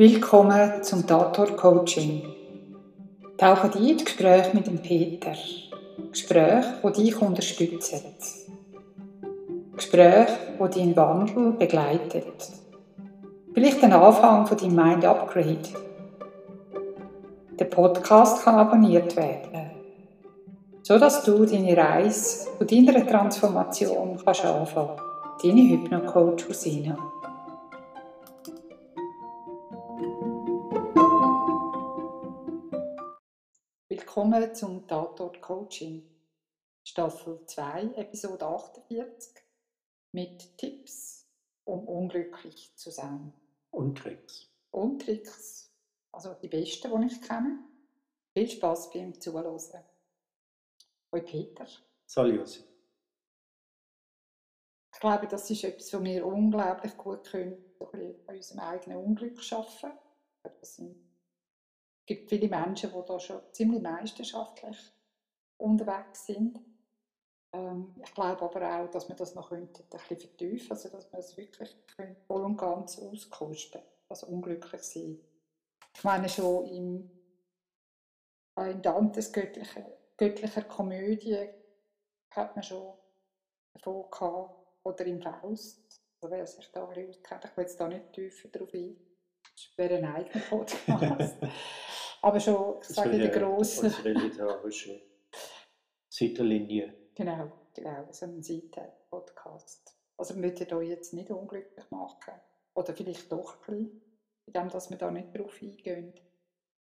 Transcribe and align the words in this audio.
Willkommen 0.00 0.82
zum 0.82 1.06
Tator 1.06 1.48
Coaching. 1.56 2.22
Tauche 3.36 3.70
ein 3.70 3.86
ins 3.86 4.02
Gespräch 4.02 4.54
mit 4.54 4.66
dem 4.66 4.78
Peter. 4.78 5.34
Gespräch, 6.10 6.64
wo 6.80 6.88
dich 6.88 7.20
unterstützen. 7.20 8.00
Gespräch, 9.76 10.28
wo 10.56 10.68
deinen 10.68 10.96
Wandel 10.96 11.52
begleitet. 11.52 12.24
Vielleicht 13.52 13.82
den 13.82 13.92
Anfang 13.92 14.46
von 14.46 14.56
deinem 14.56 14.74
Mind 14.74 15.04
Upgrade. 15.04 15.68
Der 17.58 17.66
Podcast 17.66 18.42
kann 18.42 18.54
abonniert 18.54 19.14
werden, 19.16 19.70
so 20.80 20.98
dass 20.98 21.24
du 21.24 21.44
deine 21.44 21.76
Reise 21.76 22.48
zu 22.56 22.64
deiner 22.64 23.06
Transformation 23.06 24.18
kannst 24.24 24.46
anfangen. 24.46 24.96
Deine 25.42 25.60
Hypno-Coach 25.60 26.48
Husina. 26.48 26.96
Willkommen 34.10 34.52
zum 34.56 34.88
Tatort 34.88 35.40
Coaching, 35.40 36.02
Staffel 36.82 37.46
2, 37.46 37.92
Episode 37.94 38.44
48, 38.44 39.40
mit 40.10 40.58
Tipps, 40.58 41.28
um 41.62 41.86
unglücklich 41.86 42.74
zu 42.74 42.90
sein. 42.90 43.32
Und 43.70 43.98
Tricks. 43.98 44.50
Und 44.72 45.02
Tricks, 45.02 45.72
also 46.10 46.34
die 46.34 46.48
besten, 46.48 46.90
die 47.00 47.06
ich 47.06 47.22
kenne. 47.22 47.60
Viel 48.32 48.50
Spaß 48.50 48.90
beim 48.90 49.20
Zuhören. 49.20 49.84
Hoi 51.12 51.20
Peter. 51.20 51.68
Salut. 52.04 52.64
Ich 54.92 54.98
glaube, 54.98 55.28
das 55.28 55.48
ist 55.48 55.62
etwas, 55.62 55.92
was 55.92 56.02
wir 56.02 56.26
unglaublich 56.26 56.96
gut 56.96 57.30
können, 57.30 57.64
so 57.78 57.88
ein 57.92 58.00
bisschen 58.00 58.26
an 58.26 58.34
unserem 58.34 58.58
eigenen 58.58 58.98
Unglück 59.04 59.40
arbeiten. 59.52 59.96
Es 60.60 60.82
gibt 62.10 62.28
viele 62.28 62.48
Menschen, 62.48 62.90
die 62.90 63.06
da 63.06 63.20
schon 63.20 63.40
ziemlich 63.52 63.80
meisterschaftlich 63.80 64.76
unterwegs 65.58 66.26
sind. 66.26 66.58
Ähm, 67.52 67.94
ich 68.02 68.12
glaube 68.14 68.42
aber 68.42 68.80
auch, 68.80 68.90
dass 68.90 69.08
wir 69.08 69.14
das 69.14 69.36
noch 69.36 69.52
ein 69.52 69.68
bisschen 69.68 70.18
vertiefen 70.18 70.72
also 70.72 70.88
dass 70.88 71.12
wir 71.12 71.20
es 71.20 71.36
wirklich 71.36 71.76
voll 72.26 72.42
und 72.42 72.56
ganz 72.56 72.98
auskosten 72.98 73.80
also 74.08 74.26
unglücklich 74.26 74.82
sein. 74.82 75.20
Ich 75.94 76.02
meine 76.02 76.28
schon 76.28 76.66
im, 76.66 77.10
äh, 78.58 78.72
in 78.72 78.82
Dantes 78.82 79.32
göttlicher, 79.32 79.86
göttlicher 80.16 80.62
Komödie 80.62 81.48
hat 82.32 82.56
man 82.56 82.64
schon 82.64 82.94
davon 83.72 84.10
gehabt, 84.10 84.56
oder 84.82 85.06
im 85.06 85.22
Faust, 85.22 86.02
also 86.20 86.34
wer 86.34 86.44
sich 86.44 86.72
da 86.72 86.88
ein 86.88 87.08
auskennt, 87.08 87.44
ich 87.44 87.56
will 87.56 87.64
jetzt 87.64 87.78
da 87.78 87.86
nicht 87.86 88.12
tiefer 88.12 88.48
drauf 88.48 88.74
ein, 88.74 88.96
das 89.68 89.78
wäre 89.78 89.96
ein 89.96 90.04
eigener 90.06 90.44
Podcast. 90.44 91.36
aber 92.22 92.40
schon, 92.40 92.80
ich 92.80 92.88
sage, 92.88 93.18
die 93.18 93.28
grossen... 93.28 93.86
Als 93.86 94.02
literarische 94.02 95.02
Seitenlinie. 96.08 96.94
Genau, 97.14 97.52
genau, 97.74 98.08
so 98.10 98.26
ein 98.26 98.42
Seiten-Podcast. 98.42 99.96
Also 100.16 100.34
wir 100.34 100.40
möchten 100.40 100.74
euch 100.74 100.88
jetzt 100.88 101.12
nicht 101.12 101.30
unglücklich 101.30 101.90
machen. 101.90 102.34
Oder 102.74 102.94
vielleicht 102.94 103.30
doch 103.30 103.54
ein 103.68 103.76
bisschen, 103.76 104.02
indem 104.46 104.68
dass 104.68 104.90
wir 104.90 104.96
da 104.96 105.10
nicht 105.10 105.36
drauf 105.36 105.60
eingehen. 105.60 106.14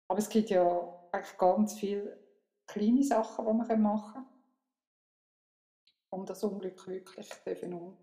Aber 0.08 0.18
es 0.18 0.28
gibt 0.28 0.50
ja 0.50 1.08
eigentlich 1.12 1.38
ganz 1.38 1.78
viele 1.78 2.18
kleine 2.66 3.02
Sachen, 3.02 3.46
die 3.46 3.52
man 3.52 3.82
machen 3.82 4.12
kann, 4.12 4.26
um 6.10 6.26
das 6.26 6.42
Unglück 6.44 6.86
wirklich 6.86 7.30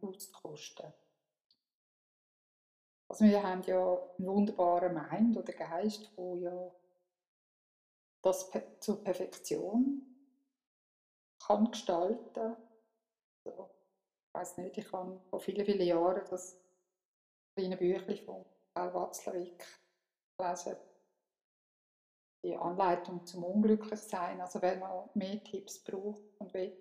auszukosten. 0.02 0.94
Also 3.10 3.26
wir 3.26 3.42
haben 3.42 3.64
ja 3.64 3.98
einen 4.18 4.28
wunderbaren 4.28 4.94
Mind 4.94 5.36
oder 5.36 5.52
Geist, 5.52 6.12
wo 6.16 6.36
ja 6.36 6.72
das 8.22 8.52
zur 8.80 9.04
Perfektion 9.04 10.06
kann 11.44 11.72
gestalten. 11.72 12.56
Also, 13.46 13.70
ich 14.28 14.34
weiß 14.34 14.58
nicht, 14.60 14.78
ich 14.78 14.92
habe 14.92 15.20
vor 15.30 15.40
vielen, 15.40 15.66
vielen 15.66 15.88
Jahren 15.88 16.24
das 16.30 16.62
kleine 17.56 17.78
Büchlein 17.78 18.18
von 18.18 18.46
Paul 18.76 18.94
Watzlawick 18.94 19.66
gelesen. 20.38 20.78
Die 22.46 22.56
Anleitung 22.56 23.26
zum 23.26 23.44
Unglücklichsein. 23.44 24.40
Also 24.40 24.62
wenn 24.62 24.80
man 24.80 25.10
mehr 25.16 25.44
Tipps 25.44 25.84
braucht 25.84 26.22
und 26.38 26.54
will, 26.54 26.78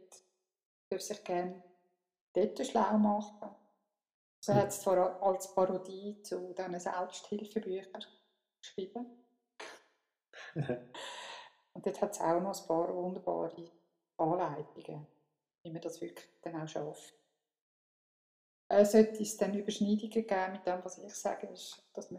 darf 0.90 1.00
sich 1.00 1.24
gerne 1.24 1.62
dort 2.34 2.64
schlau 2.66 2.98
machen. 2.98 3.54
So 4.48 4.54
hat 4.54 4.68
es 4.68 4.80
zwar 4.80 5.22
als 5.22 5.54
Parodie 5.54 6.22
zu 6.22 6.54
diesen 6.54 6.80
Selbsthilfebüchern 6.80 8.02
geschrieben. 8.62 9.04
und 11.74 11.84
dort 11.84 12.00
hat 12.00 12.12
es 12.12 12.20
auch 12.22 12.40
noch 12.40 12.58
ein 12.58 12.66
paar 12.66 12.94
wunderbare 12.94 13.70
Anleitungen, 14.16 15.06
wie 15.62 15.70
man 15.70 15.82
das 15.82 16.00
wirklich 16.00 16.26
dann 16.40 16.62
auch 16.62 16.66
schafft. 16.66 17.12
Äh, 18.70 18.86
sollte 18.86 19.22
es 19.22 19.36
dann 19.36 19.52
Überschneidungen 19.52 20.26
geben 20.26 20.52
mit 20.52 20.64
dem, 20.64 20.82
was 20.82 20.96
ich 20.96 21.12
sage, 21.12 21.48
ist, 21.48 21.86
dass 21.92 22.10
ich 22.10 22.18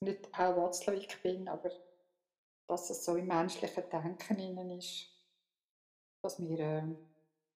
nicht 0.00 0.32
Paul 0.32 0.56
Watzlawick 0.56 1.22
bin, 1.22 1.46
aber 1.46 1.70
dass 2.68 2.88
es 2.88 3.04
so 3.04 3.16
im 3.16 3.26
menschlichen 3.26 3.84
Denken 3.90 4.38
innen 4.38 4.70
ist, 4.70 5.10
dass 6.22 6.40
wir 6.40 6.58
äh, 6.58 6.96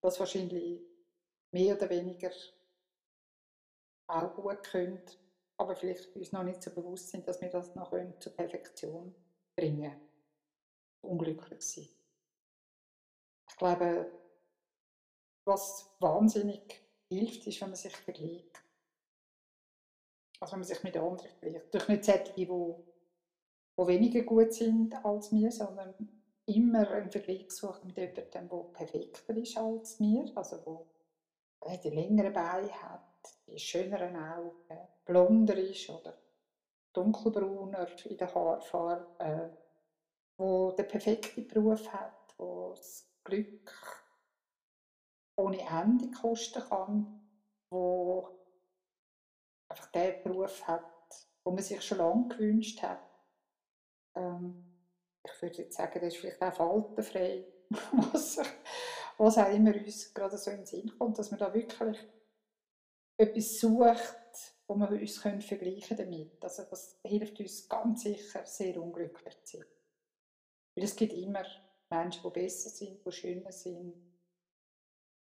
das 0.03 0.21
wahrscheinlich 0.21 0.83
mehr 1.53 1.75
oder 1.75 1.89
weniger 1.89 2.31
auch 4.11 4.35
gut 4.35 4.63
können, 4.65 5.01
aber 5.57 5.77
vielleicht 5.77 6.15
uns 6.17 6.33
noch 6.33 6.43
nicht 6.43 6.63
so 6.63 6.71
bewusst 6.71 7.11
sind, 7.11 7.27
dass 7.29 7.41
wir 7.41 7.51
das 7.51 7.75
noch 7.75 7.93
zur 8.19 8.33
Perfektion 8.33 9.15
bringen 9.57 9.91
können. 9.91 10.09
Unglücklich 11.03 11.63
sein. 11.63 11.89
Ich 13.49 13.57
glaube, 13.57 14.11
was 15.45 15.91
wahnsinnig 15.99 16.81
hilft, 17.09 17.47
ist, 17.47 17.61
wenn 17.61 17.71
man 17.71 17.77
sich 17.77 17.97
vergleicht. 17.97 18.63
Also 20.41 20.53
wenn 20.53 20.61
man 20.61 20.69
sich 20.69 20.83
mit 20.83 20.97
anderen 20.97 21.31
vergleicht. 21.39 21.75
Durch 21.75 21.89
nicht 21.89 22.05
solche, 22.05 22.33
die, 22.35 22.47
die 22.47 23.87
weniger 23.87 24.23
gut 24.23 24.53
sind 24.53 24.95
als 25.05 25.33
wir, 25.33 25.51
sondern 25.51 25.95
immer 26.47 26.89
einen 26.91 27.11
Vergleich 27.11 27.51
suchen 27.51 27.89
mit 27.89 27.97
jemandem, 27.97 28.31
der 28.31 28.41
perfekter 28.73 29.37
ist 29.37 29.57
als 29.57 30.01
wir, 30.01 30.25
also 30.35 30.87
der 31.65 31.79
die 31.79 31.91
längeren 31.91 32.33
Beine 32.33 32.73
hat, 32.83 33.10
die 33.47 33.59
schöneren 33.59 34.17
Augen, 34.17 34.89
blonder 35.05 35.57
ist 35.57 35.89
oder 35.91 36.19
dunkelbrauner 36.93 37.89
in 38.05 38.17
der 38.17 38.35
Haarfarbe, 38.35 39.25
äh, 39.25 39.49
wo 40.37 40.73
der 40.73 40.85
perfekte 40.85 41.43
Beruf 41.43 41.93
hat, 41.93 42.35
wo 42.39 42.71
das 42.71 43.09
Glück 43.25 43.73
ohne 45.37 45.61
Ende 45.61 46.11
kosten 46.11 46.63
kann, 46.63 47.21
wo 47.71 48.29
einfach 49.69 49.87
der 49.93 50.13
Beruf 50.13 50.67
hat, 50.67 50.85
wo 51.45 51.51
man 51.51 51.63
sich 51.63 51.83
schon 51.83 51.99
lange 51.99 52.29
gewünscht 52.29 52.83
hat. 52.83 53.01
Ähm, 54.15 54.67
ich 55.25 55.43
würde 55.43 55.59
jetzt 55.59 55.77
sagen, 55.77 56.01
das 56.01 56.15
ist 56.15 56.21
vielleicht 56.21 56.43
auch 56.43 56.55
faltenfrei, 56.55 57.47
was, 58.13 58.39
was 59.17 59.39
auch 59.39 59.53
immer 59.53 59.75
uns 59.75 60.13
gerade 60.13 60.37
so 60.37 60.51
in 60.51 60.59
den 60.59 60.67
Sinn 60.67 60.99
kommt, 60.99 61.19
dass 61.19 61.31
man 61.31 61.39
da 61.41 61.53
wirklich 61.53 61.99
etwas 63.21 63.61
sucht, 63.61 64.55
wo 64.67 64.77
wir 64.77 64.91
uns 64.91 65.21
können 65.21 65.41
vergleichen 65.41 65.97
damit. 65.97 66.43
Also 66.43 66.65
das 66.65 66.99
hilft 67.05 67.39
uns 67.41 67.69
ganz 67.69 68.03
sicher, 68.03 68.45
sehr 68.47 68.81
unglücklich 68.81 69.37
zu 69.45 69.59
sein. 69.59 69.67
Weil 70.75 70.85
es 70.85 70.97
gibt 70.97 71.13
immer 71.13 71.45
Menschen, 71.91 72.23
die 72.23 72.31
besser 72.31 72.71
sind, 72.71 73.05
die 73.05 73.13
schöner 73.13 73.53
sind. 73.53 73.95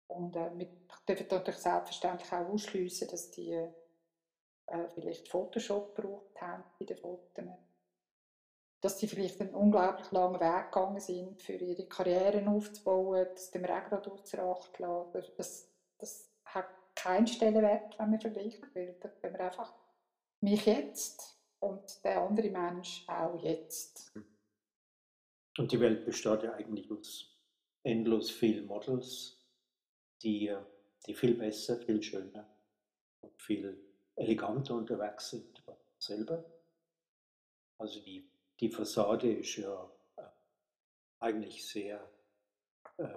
Und 0.08 0.36
äh, 0.36 0.52
wir 0.58 0.68
dürfen 1.08 1.28
natürlich 1.30 1.62
selbstverständlich 1.62 2.32
auch 2.32 2.50
ausschliessen, 2.50 3.08
dass 3.10 3.32
die 3.32 3.52
äh, 3.54 4.90
vielleicht 4.94 5.28
Photoshop 5.28 5.96
gebraucht 5.96 6.42
haben 6.42 6.64
bei 6.80 6.86
den 6.86 6.98
Fotos 6.98 7.46
dass 8.82 8.98
die 8.98 9.08
vielleicht 9.08 9.42
einen 9.42 9.54
unglaublich 9.54 10.10
langen 10.12 10.40
Weg 10.40 10.72
gegangen 10.72 11.02
sind, 11.02 11.42
für 11.42 11.54
ihre 11.54 11.86
Karrieren 11.88 12.48
aufzubauen, 12.48 13.28
das 13.34 13.54
wir 13.54 13.78
auch 13.78 13.90
gerade 13.90 14.12
außer 14.12 14.40
Acht 14.42 14.80
lassen. 14.80 15.34
Das, 15.36 15.68
das 15.98 16.29
keinen 17.02 17.28
Stellenwert, 17.28 17.98
wenn 17.98 18.12
wir 18.12 18.20
vergleichen, 18.20 18.70
weil 18.74 18.96
da 19.00 19.10
können 19.10 19.34
wir 19.34 19.46
einfach 19.46 19.74
mich 20.42 20.66
jetzt 20.66 21.40
und 21.60 22.04
der 22.04 22.22
andere 22.22 22.50
Mensch 22.50 23.06
auch 23.08 23.42
jetzt. 23.44 24.14
Und 25.58 25.72
die 25.72 25.80
Welt 25.80 26.06
besteht 26.06 26.44
ja 26.44 26.54
eigentlich 26.54 26.90
aus 26.92 27.38
endlos 27.84 28.32
vielen 28.32 28.66
Models, 28.66 29.38
die, 30.22 30.56
die 31.06 31.14
viel 31.14 31.36
besser, 31.36 31.78
viel 31.78 32.02
schöner 32.02 32.48
und 33.22 33.42
viel 33.42 33.78
eleganter 34.16 34.76
unterwegs 34.76 35.32
sind 35.32 35.64
als 35.68 35.80
selber. 35.98 36.46
Also 37.78 38.00
die 38.02 38.30
die 38.60 38.70
Fassade 38.70 39.32
ist 39.32 39.56
ja 39.56 39.90
äh, 40.18 40.24
eigentlich 41.20 41.66
sehr 41.66 42.10
äh, 42.98 43.08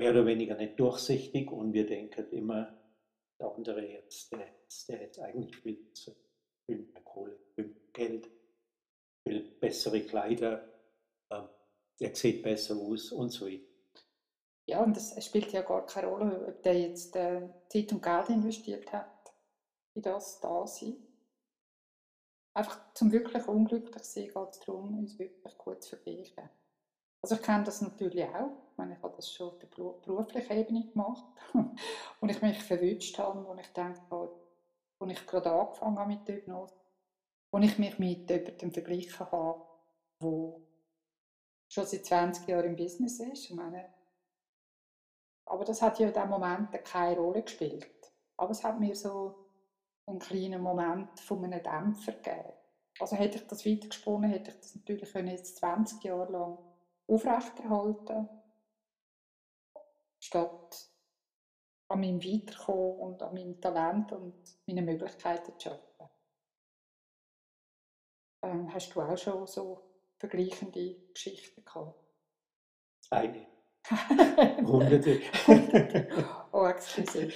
mehr 0.00 0.12
oder 0.12 0.24
weniger 0.24 0.56
nicht 0.56 0.80
durchsichtig 0.80 1.52
und 1.52 1.74
wir 1.74 1.84
denken 1.84 2.26
immer, 2.30 2.74
der 3.38 3.54
andere 3.54 3.86
jetzt, 3.86 4.32
der, 4.32 4.48
der 4.88 5.02
jetzt 5.02 5.20
eigentlich 5.20 5.54
viel, 5.58 5.92
viel 6.64 6.78
mehr 6.78 7.02
Kohle, 7.02 7.38
viel 7.54 7.66
mehr 7.66 7.82
Geld, 7.92 8.30
viel 9.22 9.42
bessere 9.60 10.00
Kleider, 10.00 10.66
ähm, 11.30 11.48
er 11.98 12.14
sieht 12.16 12.42
besser 12.42 12.76
aus 12.76 13.12
und 13.12 13.28
so 13.28 13.46
weiter. 13.46 13.66
Ja, 14.66 14.82
und 14.82 14.96
es 14.96 15.22
spielt 15.22 15.52
ja 15.52 15.60
gar 15.60 15.84
keine 15.84 16.06
Rolle, 16.06 16.46
ob 16.46 16.62
der 16.62 16.80
jetzt 16.80 17.14
äh, 17.16 17.50
Zeit 17.68 17.92
und 17.92 18.02
Geld 18.02 18.30
investiert 18.30 18.90
hat, 18.94 19.34
in 19.94 20.00
das 20.00 20.40
da 20.40 20.66
sein. 20.66 20.96
Einfach 22.54 22.94
zum 22.94 23.12
wirklich 23.12 23.46
unglücklich 23.46 24.02
sein 24.02 24.28
geht 24.28 24.48
es 24.50 24.60
darum, 24.60 24.98
uns 24.98 25.18
wirklich 25.18 25.58
gut 25.58 25.82
zu 25.82 25.96
vergleichen. 25.96 26.48
Also 27.22 27.34
ich 27.34 27.42
kenne 27.42 27.64
das 27.64 27.82
natürlich 27.82 28.24
auch. 28.24 28.69
Ich 28.80 28.82
meine, 28.82 28.96
ich 28.96 29.02
habe 29.02 29.14
das 29.14 29.30
schon 29.30 29.48
auf 29.48 29.58
der 29.58 29.66
beruflichen 29.66 30.56
Ebene 30.56 30.86
gemacht. 30.86 31.22
und 32.20 32.28
ich 32.30 32.40
mich 32.40 32.62
verwünscht 32.62 33.18
habe, 33.18 33.46
wo 33.46 33.54
ich 33.54 33.66
denke, 33.74 34.00
als 34.10 35.10
ich 35.10 35.26
gerade 35.26 35.52
angefangen 35.52 35.98
habe 35.98 36.08
mit 36.08 36.26
der 36.26 36.36
Hypnose, 36.36 36.74
wo 37.52 37.58
ich 37.58 37.78
mich 37.78 37.98
mit 37.98 38.30
jemandem 38.30 38.72
verglichen 38.72 39.30
habe, 39.30 39.60
der 40.22 40.54
schon 41.68 41.86
seit 41.86 42.06
20 42.06 42.48
Jahren 42.48 42.64
im 42.64 42.76
Business 42.76 43.20
ist. 43.20 43.50
Meine, 43.50 43.92
aber 45.44 45.66
das 45.66 45.82
hat 45.82 45.98
ja 45.98 46.06
in 46.06 46.14
diesem 46.14 46.30
Moment 46.30 46.72
keine 46.82 47.18
Rolle 47.18 47.42
gespielt. 47.42 48.10
Aber 48.38 48.52
es 48.52 48.64
hat 48.64 48.80
mir 48.80 48.96
so 48.96 49.44
einen 50.06 50.20
kleinen 50.20 50.62
Moment 50.62 51.20
von 51.20 51.44
einem 51.44 51.62
Dämpfer 51.62 52.12
gegeben. 52.12 52.54
Also 52.98 53.14
hätte 53.14 53.36
ich 53.36 53.46
das 53.46 53.66
weitergesponnen, 53.66 54.30
hätte 54.30 54.52
ich 54.52 54.56
das 54.58 54.74
natürlich 54.74 55.12
jetzt 55.12 55.58
20 55.58 56.02
Jahre 56.02 56.32
lang 56.32 56.58
aufrechterhalten 57.06 58.39
statt 60.20 60.86
an 61.88 62.00
meinem 62.00 62.22
Weiterkommen 62.22 62.98
und 63.00 63.22
an 63.22 63.34
meinem 63.34 63.60
Talent 63.60 64.12
und 64.12 64.58
meinen 64.66 64.84
Möglichkeiten 64.84 65.58
zu 65.58 65.70
arbeiten. 65.70 66.14
Ähm, 68.42 68.72
hast 68.72 68.94
du 68.94 69.00
auch 69.00 69.18
schon 69.18 69.46
so 69.46 69.82
vergleichende 70.18 70.94
Geschichten 71.12 71.64
gehabt? 71.64 71.98
Eine. 73.10 73.46
Hunderte. 74.66 75.20
oh, 76.52 76.66
excuse. 76.66 77.32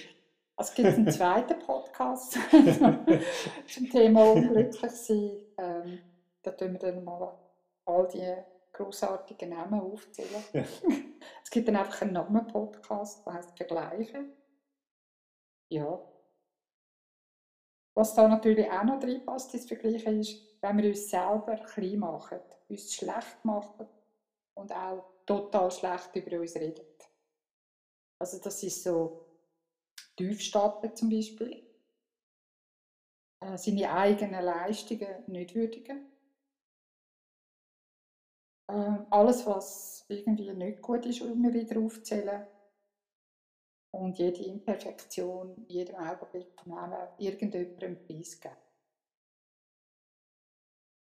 Es 0.57 0.73
gibt 0.73 0.89
einen 0.89 1.11
zweiten 1.11 1.59
Podcast 1.59 2.33
zum 3.67 3.91
Thema 3.91 4.33
unglücklich 4.33 4.93
sein. 4.93 5.37
Ähm, 5.59 5.99
da 6.43 6.53
tun 6.53 6.75
wir 6.75 6.79
dann 6.79 7.03
mal 7.03 7.37
all 7.87 8.07
die 8.09 8.54
großartigen 8.75 9.51
Namen 9.51 9.81
aufzählen. 9.81 10.45
es 11.43 11.51
gibt 11.51 11.69
dann 11.69 11.77
einfach 11.77 12.03
einen 12.03 12.13
Namen-Podcast, 12.13 13.25
der 13.25 13.35
heißt 13.35 13.57
Vergleichen. 13.57 14.33
Ja. 15.71 16.01
Was 17.97 18.15
da 18.15 18.29
natürlich 18.29 18.69
auch 18.71 18.85
noch 18.85 19.03
reinpasst 19.03 19.55
ins 19.55 19.67
Vergleichen 19.67 20.21
ist, 20.21 20.61
wenn 20.61 20.79
wir 20.79 20.89
uns 20.89 21.09
selber 21.09 21.57
klein 21.57 21.99
machen, 21.99 22.41
uns 22.69 22.93
schlecht 22.93 23.45
machen 23.45 23.89
und 24.55 24.73
auch 24.73 25.05
total 25.25 25.71
schlecht 25.71 26.15
über 26.17 26.41
uns 26.41 26.57
reden. 26.57 26.85
Also 28.19 28.39
das 28.41 28.63
ist 28.63 28.83
so 28.83 29.27
Tiefstapeln 30.17 30.95
zum 30.97 31.11
Beispiel. 31.11 31.65
Äh, 33.41 33.59
seine 33.59 33.93
eigenen 33.93 34.45
Leistungen 34.45 35.25
nicht 35.27 35.55
würdigen. 35.55 36.11
Äh, 38.69 38.99
alles, 39.11 39.47
was 39.47 40.05
irgendwie 40.09 40.53
nicht 40.53 40.83
gut 40.83 41.05
ist, 41.07 41.21
immer 41.21 41.53
wieder 41.53 41.81
aufzählen. 41.81 42.47
Und 43.93 44.19
jede 44.19 44.43
Imperfektion, 44.45 45.67
jedem 45.69 45.97
Augenblick 45.97 46.49
vom 46.61 46.73
Leben 46.73 47.09
irgendjemandem 47.19 47.99
preisgeben. 48.07 48.57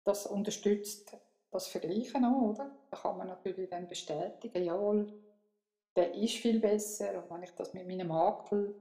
Das 0.05 0.27
unterstützt 0.27 1.17
das 1.51 1.67
Vergleichen 1.67 2.25
auch, 2.25 2.49
oder? 2.49 2.77
Da 2.91 2.97
kann 2.97 3.17
man 3.17 3.27
natürlich 3.27 3.69
dann 3.69 3.87
bestätigen, 3.87 4.63
jawohl, 4.65 5.07
der 5.95 6.13
ist 6.13 6.35
viel 6.35 6.59
besser 6.59 7.23
und 7.23 7.31
wenn 7.31 7.43
ich 7.43 7.51
das 7.51 7.73
mit 7.73 7.87
meinem 7.87 8.09
Makel 8.09 8.75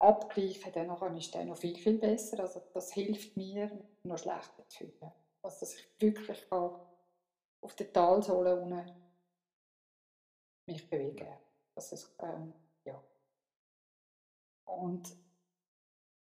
abgleiche, 0.00 0.72
dann 0.72 1.16
ist 1.16 1.32
der 1.32 1.44
noch 1.44 1.56
viel, 1.56 1.76
viel 1.76 1.98
besser. 1.98 2.40
Also 2.40 2.60
das 2.74 2.92
hilft 2.92 3.36
mir, 3.36 3.70
noch 4.02 4.18
schlechter 4.18 4.66
zu 4.68 4.78
fühlen. 4.78 5.12
Also 5.42 5.60
dass 5.60 5.74
ich 5.74 6.00
wirklich 6.00 6.48
kann 6.50 6.72
auf 7.62 7.74
der 7.74 7.92
Talsohle 7.92 8.60
unten 8.60 9.02
mich 10.66 10.88
bewegen 10.88 11.28
das 11.74 11.92
ist, 11.92 12.14
ähm, 12.20 12.52
ja. 12.84 13.02
Und 14.66 15.16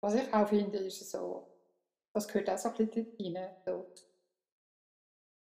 was 0.02 0.16
ich 0.16 0.34
auch 0.34 0.48
finde, 0.48 0.80
ist 0.80 1.10
so, 1.10 1.48
das 2.14 2.28
gehört 2.28 2.50
auch 2.50 2.58
so 2.58 2.70
ein 2.70 2.76
bisschen 2.90 3.38
rein, 3.38 3.56
so 3.66 3.94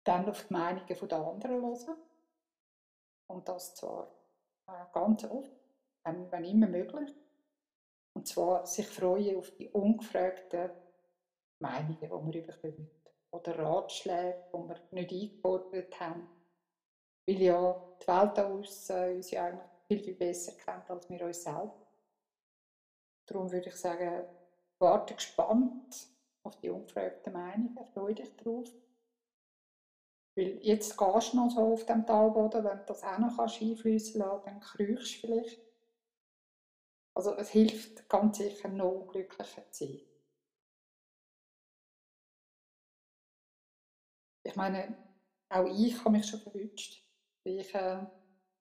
dann 0.04 0.30
auf 0.30 0.46
die 0.48 0.54
Meinungen 0.54 1.08
der 1.08 1.18
anderen 1.18 1.62
hören. 1.62 1.98
Und 3.28 3.48
das 3.48 3.76
zwar 3.76 4.12
äh, 4.68 4.86
ganz 4.94 5.24
oft, 5.24 5.52
wenn, 6.04 6.32
wenn 6.32 6.46
immer 6.46 6.68
möglich. 6.68 7.14
Und 8.14 8.28
zwar 8.28 8.66
sich 8.66 8.88
freuen 8.88 9.38
auf 9.38 9.52
die 9.52 9.70
ungefragten 9.70 10.72
Meinungen, 11.60 12.32
die 12.32 12.46
wir 12.46 12.48
bekommen. 12.48 12.92
Oder 13.36 13.60
Ratschläge, 13.60 14.46
die 14.54 14.58
wir 14.58 14.80
nicht 14.92 15.12
eingefordert 15.14 16.00
haben. 16.00 16.28
Weil 17.28 17.42
ja 17.42 17.98
die 18.02 18.08
Welt 18.08 18.38
da 18.38 18.48
uns 18.48 18.88
ja 18.88 19.46
eigentlich 19.46 19.62
viel, 19.88 20.00
viel 20.00 20.14
besser 20.16 20.54
kennt 20.54 20.90
als 20.90 21.10
wir 21.10 21.26
uns 21.26 21.44
selber. 21.44 21.76
Darum 23.26 23.52
würde 23.52 23.70
ich 23.70 23.76
sagen, 23.76 24.26
warte 24.80 25.16
gespannt 25.16 26.08
auf 26.44 26.56
die 26.58 26.70
ungefragten 26.70 27.34
Meinungen, 27.34 27.86
freue 27.94 28.14
dich 28.14 28.36
darauf. 28.38 28.70
Weil 30.36 30.60
jetzt 30.62 30.98
gehst 30.98 31.34
du 31.34 31.38
noch 31.38 31.50
so 31.50 31.74
auf 31.74 31.86
dem 31.86 32.06
Talboden, 32.06 32.64
wenn 32.64 32.78
du 32.78 32.86
das 32.86 33.04
auch 33.04 33.18
noch 33.18 33.40
einfließen 33.40 34.20
lassen 34.20 34.42
dann 34.46 34.60
kriechst 34.60 35.16
du 35.16 35.28
vielleicht. 35.28 35.60
Also 37.16 37.34
es 37.36 37.50
hilft 37.50 38.08
ganz 38.10 38.38
sicher 38.38 38.68
noch 38.68 39.08
glücklicher 39.08 39.64
zu 39.72 39.86
sein. 39.86 40.02
Ich 44.46 44.56
meine, 44.56 44.96
auch 45.50 45.66
ich 45.66 45.98
habe 46.00 46.12
mich 46.12 46.28
schon 46.28 46.40
verwünscht, 46.40 47.04
wie 47.44 47.58
ich 47.58 47.74
äh, 47.74 48.06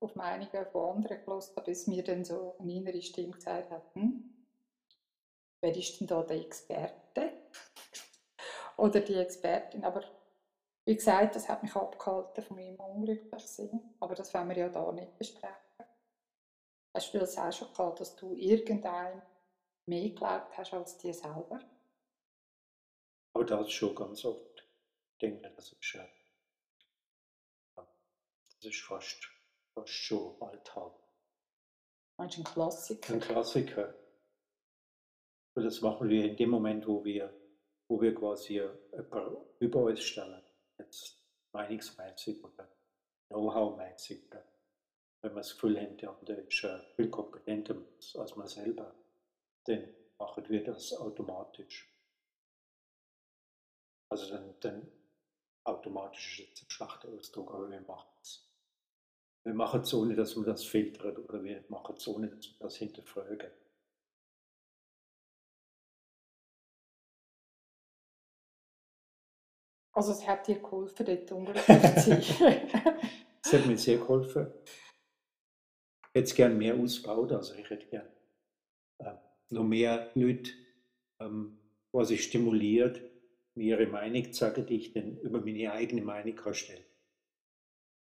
auf 0.01 0.15
Meinungen 0.17 0.67
von 0.73 0.97
anderen 0.97 1.25
gelesen 1.25 1.53
habe, 1.57 1.67
bis 1.67 1.87
mir 1.87 2.03
dann 2.03 2.25
so 2.25 2.57
eine 2.59 2.73
innere 2.73 3.03
Stimme 3.03 3.33
gesagt 3.33 3.71
hat, 3.71 3.95
hm, 3.95 4.47
wer 5.61 5.77
ist 5.77 6.01
denn 6.01 6.07
da 6.07 6.23
der 6.23 6.41
Experte? 6.41 7.33
Oder 8.79 9.01
die 9.01 9.15
Expertin, 9.15 9.85
aber 9.85 10.03
wie 10.87 10.95
gesagt, 10.95 11.37
das 11.37 11.49
hat 11.49 11.63
mich 11.63 11.75
abgehalten 11.75 12.43
von 12.43 12.57
meinem 12.57 12.77
Unglücklichsein. 12.77 13.95
Aber 14.01 14.15
das 14.15 14.35
wollen 14.35 14.49
wir 14.49 14.57
ja 14.57 14.69
da 14.69 14.93
nicht 14.93 15.17
besprechen. 15.17 15.55
Hast 16.95 17.13
du 17.13 17.19
das 17.19 17.39
auch 17.39 17.53
schon 17.53 17.73
gehabt, 17.73 18.01
dass 18.01 18.15
du 18.17 18.35
irgendeinem 18.35 19.23
mehr 19.87 20.03
geglaubt 20.03 20.57
hast 20.57 20.75
als 20.75 20.99
dir 20.99 21.15
selber? 21.15 21.59
Aber 23.35 23.45
das 23.45 23.67
ist 23.67 23.73
schon 23.73 23.95
ganz 23.95 24.25
oft. 24.25 24.54
Ich 25.15 25.19
denke, 25.19 25.49
das 25.55 25.73
ist, 25.73 25.95
äh, 25.95 26.09
das 27.77 28.65
ist 28.65 28.81
fast, 28.81 29.29
fast 29.75 29.93
schon 29.93 30.43
Alltag. 30.43 30.93
Meinst 32.19 32.37
du 32.37 32.41
ein 32.41 32.45
Klassiker? 32.45 33.15
Ein 33.15 33.21
Klassiker. 33.21 33.95
Und 35.55 35.65
das 35.65 35.81
machen 35.81 36.09
wir 36.09 36.25
in 36.25 36.37
dem 36.37 36.51
Moment, 36.51 36.87
wo 36.87 37.05
wir, 37.05 37.33
wo 37.89 38.01
wir 38.01 38.15
quasi 38.15 38.55
jemanden 38.55 39.37
über 39.61 39.85
uns 39.85 40.03
stellen 40.03 40.43
jetzt 40.79 41.23
meinungsmäßig 41.53 42.43
oder 42.43 42.69
Know-how-mäßig, 43.29 44.31
wenn 45.23 45.33
man 45.33 45.43
das 45.43 45.55
Gefühl 45.55 45.81
hat, 45.81 46.01
der 46.01 46.11
andere 46.11 46.41
ist 46.43 46.65
äh, 46.65 46.79
viel 46.97 47.11
kompetenter 47.11 47.77
als 48.15 48.37
man 48.37 48.47
selber, 48.47 48.95
dann 49.65 49.95
machen 50.19 50.49
wir 50.49 50.63
das 50.63 50.93
automatisch. 50.93 51.91
Also 54.11 54.29
dann, 54.31 54.55
dann 54.61 54.93
automatisch 55.65 56.41
ist 56.41 56.49
jetzt 56.49 56.63
ein 56.63 56.71
schlechter 56.71 57.09
Ausdruck, 57.09 57.53
aber 57.53 57.71
wir 57.71 57.81
machen 57.81 58.11
es. 58.21 58.51
Wir 59.45 59.55
machen 59.55 59.81
es 59.83 59.93
ohne, 59.93 60.15
dass 60.15 60.37
wir 60.37 60.45
das 60.45 60.65
filtern 60.65 61.17
oder 61.17 61.43
wir 61.43 61.65
machen 61.69 61.97
es 61.97 62.09
ohne, 62.09 62.29
dass 62.29 62.47
wir 62.47 62.59
das 62.61 62.77
hinterfragen. 62.77 63.51
Also 69.93 70.11
es 70.11 70.27
hat 70.27 70.49
dir 70.49 70.61
geholfen, 70.61 71.07
dort 71.07 71.31
unglücklich 71.31 71.95
zu 72.03 72.21
sein? 72.21 72.71
es 73.45 73.53
hat 73.53 73.67
mir 73.67 73.79
sehr 73.79 73.99
geholfen. 73.99 74.53
Ich 74.65 76.21
hätte 76.21 76.25
es 76.25 76.35
gerne 76.35 76.55
mehr 76.55 76.75
ausgebaut, 76.75 77.33
also 77.33 77.55
ich 77.55 77.69
hätte 77.71 77.87
gerne 77.87 78.11
äh, 78.99 79.15
noch 79.51 79.65
mehr 79.65 80.11
Leute 80.15 80.51
ähm, 81.21 81.59
quasi 81.91 82.19
stimuliert, 82.19 83.03
mir 83.55 83.79
ihre 83.79 83.91
Meinung 83.91 84.33
sagen, 84.33 84.67
die 84.67 84.77
ich 84.77 84.93
dann 84.93 85.19
über 85.19 85.41
meine 85.41 85.73
eigene 85.73 86.03
Meinung 86.03 86.35
kann 86.35 86.55
stellen 86.55 86.85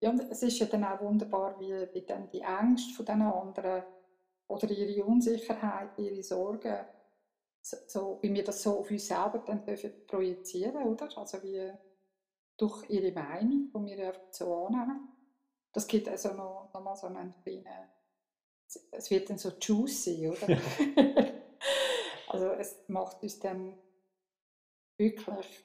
Ja, 0.01 0.11
und 0.11 0.21
es 0.21 0.43
ist 0.43 0.59
ja 0.59 0.67
dann 0.67 0.85
auch 0.85 1.01
wunderbar, 1.01 1.59
wie, 1.61 1.73
wie 1.95 2.07
dann 2.07 2.31
die 2.31 2.41
Ängste 2.41 2.95
von 2.95 3.07
den 3.07 3.23
anderen 3.23 3.85
oder 4.49 4.71
ihre 4.71 5.05
Unsicherheit, 5.05 5.99
ihre 5.99 6.23
Sorgen 6.23 6.87
so, 7.61 7.77
so, 7.87 8.19
wie 8.23 8.33
wir 8.33 8.45
das 8.45 8.63
so 8.63 8.79
auf 8.79 8.91
uns 8.91 9.09
selber 9.09 9.43
dann 9.45 9.65
dürfen 9.65 10.07
projizieren, 10.07 10.85
oder? 10.85 11.09
Also 11.19 11.43
wie 11.43 11.73
durch 12.57 12.89
ihre 12.89 13.13
Meinung, 13.13 13.71
die 13.75 13.97
wir 13.97 14.07
einfach 14.07 14.21
so 14.31 14.67
annehmen. 14.67 15.09
Das 15.73 15.87
gibt 15.87 16.09
also 16.09 16.33
noch, 16.33 16.71
noch 16.73 16.81
mal 16.81 16.95
so 16.95 17.09
einen 17.09 17.35
kleinen, 17.43 17.67
es 18.93 19.11
wird 19.11 19.29
dann 19.29 19.39
so 19.39 19.51
juicy, 19.61 20.29
oder? 20.29 20.47
also 22.29 22.51
es 22.53 22.85
macht 22.89 23.23
uns 23.23 23.39
dann 23.41 23.77
wirklich, 24.99 25.65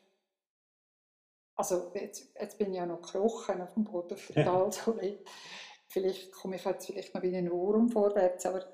also 1.56 1.92
jetzt, 1.96 2.34
jetzt 2.40 2.58
bin 2.58 2.72
ich 2.72 2.78
ja 2.78 2.86
noch 2.86 3.02
gekrochen 3.02 3.62
auf 3.62 3.74
dem 3.74 3.84
Boden 3.84 4.18
der 4.36 4.46
Talsohle. 4.46 5.24
vielleicht 5.88 6.32
komme 6.32 6.56
ich 6.56 6.64
jetzt 6.64 6.86
vielleicht 6.86 7.14
noch 7.14 7.22
wie 7.22 7.36
ein 7.36 7.52
Wurm 7.52 7.90
vorwärts, 7.90 8.46
aber 8.46 8.66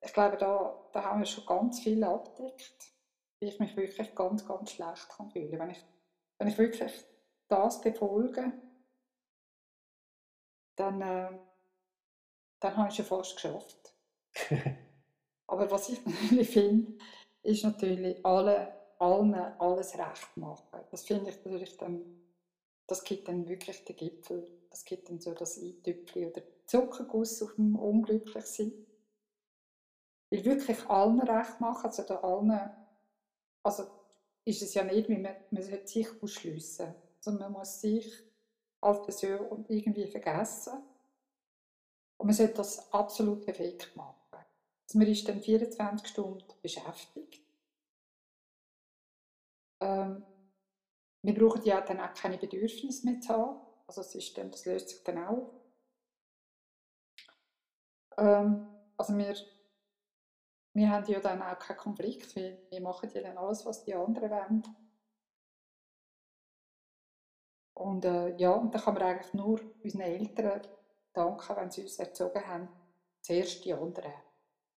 ich 0.00 0.12
glaube, 0.12 0.36
da, 0.36 0.88
da 0.92 1.04
haben 1.04 1.20
wir 1.20 1.26
schon 1.26 1.46
ganz 1.46 1.80
viel 1.80 2.02
abgedeckt, 2.02 2.92
wie 3.40 3.46
ich 3.46 3.60
mich 3.60 3.76
wirklich 3.76 4.14
ganz, 4.14 4.46
ganz 4.46 4.72
schlecht 4.72 5.08
kann 5.10 5.30
fühlen 5.30 5.58
wenn 5.58 5.70
ich, 5.70 5.84
wenn 6.38 6.48
ich 6.48 6.58
wirklich 6.58 6.92
das 7.48 7.80
befolge, 7.80 8.52
dann, 10.76 11.00
äh, 11.02 11.38
dann 12.60 12.76
habe 12.76 12.88
ich 12.88 12.98
es 12.98 13.06
schon 13.06 13.18
fast 13.18 13.36
geschafft. 13.36 13.94
Aber 15.46 15.70
was 15.70 15.90
ich 15.90 16.04
natürlich 16.06 16.50
finde, 16.50 16.98
ist 17.42 17.64
natürlich 17.64 18.24
alle, 18.24 18.81
allen 19.02 19.34
alles 19.34 19.98
recht 19.98 20.36
machen. 20.36 20.80
Das 20.90 21.02
finde 21.04 21.30
ich 21.30 21.44
natürlich 21.44 21.76
dann, 21.76 22.22
das 22.86 23.02
gibt 23.02 23.26
dann 23.26 23.48
wirklich 23.48 23.84
den 23.84 23.96
Gipfel, 23.96 24.48
das 24.70 24.84
gibt 24.84 25.08
dann 25.08 25.20
so 25.20 25.34
das 25.34 25.58
Eintüpfchen 25.58 26.30
oder 26.30 26.42
Zuckerguss 26.66 27.42
auf 27.42 27.54
dem 27.56 27.76
Unglücklichsein. 27.76 28.72
Weil 30.30 30.44
wirklich 30.44 30.86
allen 30.88 31.20
recht 31.20 31.60
machen, 31.60 31.86
also 31.86 32.02
der 32.04 32.22
allen, 32.22 32.70
also 33.64 33.84
ist 34.44 34.62
es 34.62 34.74
ja 34.74 34.84
nicht, 34.84 35.08
wie 35.08 35.18
man, 35.18 35.34
man 35.50 35.62
sollte 35.62 35.88
sich 35.88 36.08
ausschliessen. 36.22 36.94
Also 37.16 37.38
man 37.38 37.52
muss 37.52 37.80
sich 37.80 38.06
als 38.80 39.02
Person 39.02 39.64
irgendwie 39.68 40.06
vergessen. 40.06 40.74
Und 42.18 42.26
man 42.26 42.34
sollte 42.34 42.54
das 42.54 42.92
absolut 42.92 43.44
perfekt 43.44 43.96
machen. 43.96 44.14
Also 44.86 44.98
man 44.98 45.08
ist 45.08 45.28
dann 45.28 45.40
24 45.40 46.08
Stunden 46.08 46.44
beschäftigt. 46.62 47.41
Ähm, 49.82 50.24
wir 51.22 51.34
brauchen 51.34 51.64
ja 51.64 51.80
dann 51.80 52.00
auch 52.00 52.14
keine 52.14 52.38
Bedürfnisse 52.38 53.06
mehr 53.06 53.20
zu 53.20 53.32
haben. 53.32 53.60
Also 53.86 54.00
das, 54.00 54.14
ist 54.14 54.38
dann, 54.38 54.50
das 54.50 54.64
löst 54.64 54.88
sich 54.88 55.04
dann 55.04 55.24
auch. 55.24 55.52
Ähm, 58.16 58.68
also 58.96 59.16
wir, 59.16 59.34
wir 60.74 60.90
haben 60.90 61.10
ja 61.10 61.20
dann 61.20 61.42
auch 61.42 61.58
keinen 61.58 61.76
Konflikt, 61.76 62.34
weil 62.36 62.66
wir 62.70 62.80
machen 62.80 63.10
ja 63.12 63.22
dann 63.22 63.38
alles, 63.38 63.66
was 63.66 63.84
die 63.84 63.94
anderen 63.94 64.30
wollen. 64.30 64.62
Und 67.74 68.04
äh, 68.04 68.36
ja, 68.36 68.52
und 68.52 68.72
da 68.74 68.78
kann 68.78 68.94
man 68.94 69.02
eigentlich 69.02 69.34
nur 69.34 69.60
unseren 69.82 70.02
Eltern 70.02 70.62
danken, 71.12 71.56
wenn 71.56 71.70
sie 71.70 71.82
uns 71.82 71.98
erzogen 71.98 72.46
haben, 72.46 72.68
zuerst 73.20 73.64
die 73.64 73.74
anderen. 73.74 74.12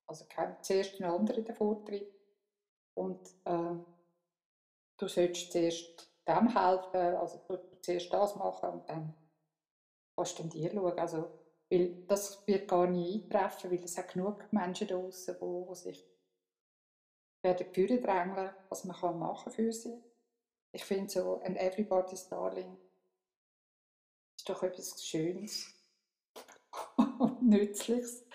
Also 0.08 0.26
zuerst 0.62 1.00
den 1.00 1.06
anderen 1.06 1.46
den 1.46 1.56
Vortritt. 1.56 2.12
Und 2.96 3.28
äh, 3.46 3.76
du 4.98 5.08
solltest 5.08 5.52
zuerst 5.52 6.10
dem 6.28 6.48
helfen, 6.48 7.16
also 7.16 7.40
zuerst 7.82 8.14
das 8.14 8.36
machen 8.36 8.70
und 8.70 8.90
dann 8.90 9.14
kannst 10.16 10.40
du 10.40 10.44
dir 10.44 10.72
schauen. 10.72 10.98
Also, 10.98 11.30
weil 11.70 12.04
das 12.08 12.46
wird 12.48 12.68
gar 12.68 12.88
nie 12.88 13.24
eintreffen, 13.24 13.72
weil 13.72 13.84
es 13.84 13.98
hat 13.98 14.14
genug 14.14 14.52
Menschen 14.52 14.88
draußen, 14.88 15.36
die, 15.40 15.66
die 15.70 15.76
sich 15.76 16.06
werden 17.44 17.74
führen 17.74 18.02
drängeln, 18.02 18.56
was 18.70 18.86
man 18.86 18.96
kann 18.98 19.20
machen 19.20 19.52
für 19.52 19.72
sie. 19.72 20.02
Ich 20.72 20.84
finde 20.84 21.12
so, 21.12 21.40
ein 21.42 21.56
Everybody's 21.56 22.28
Darling 22.28 22.78
ist 24.38 24.50
doch 24.50 24.62
etwas 24.64 25.06
Schönes 25.06 25.74
und 27.20 27.44
Nützliches. 27.44 28.26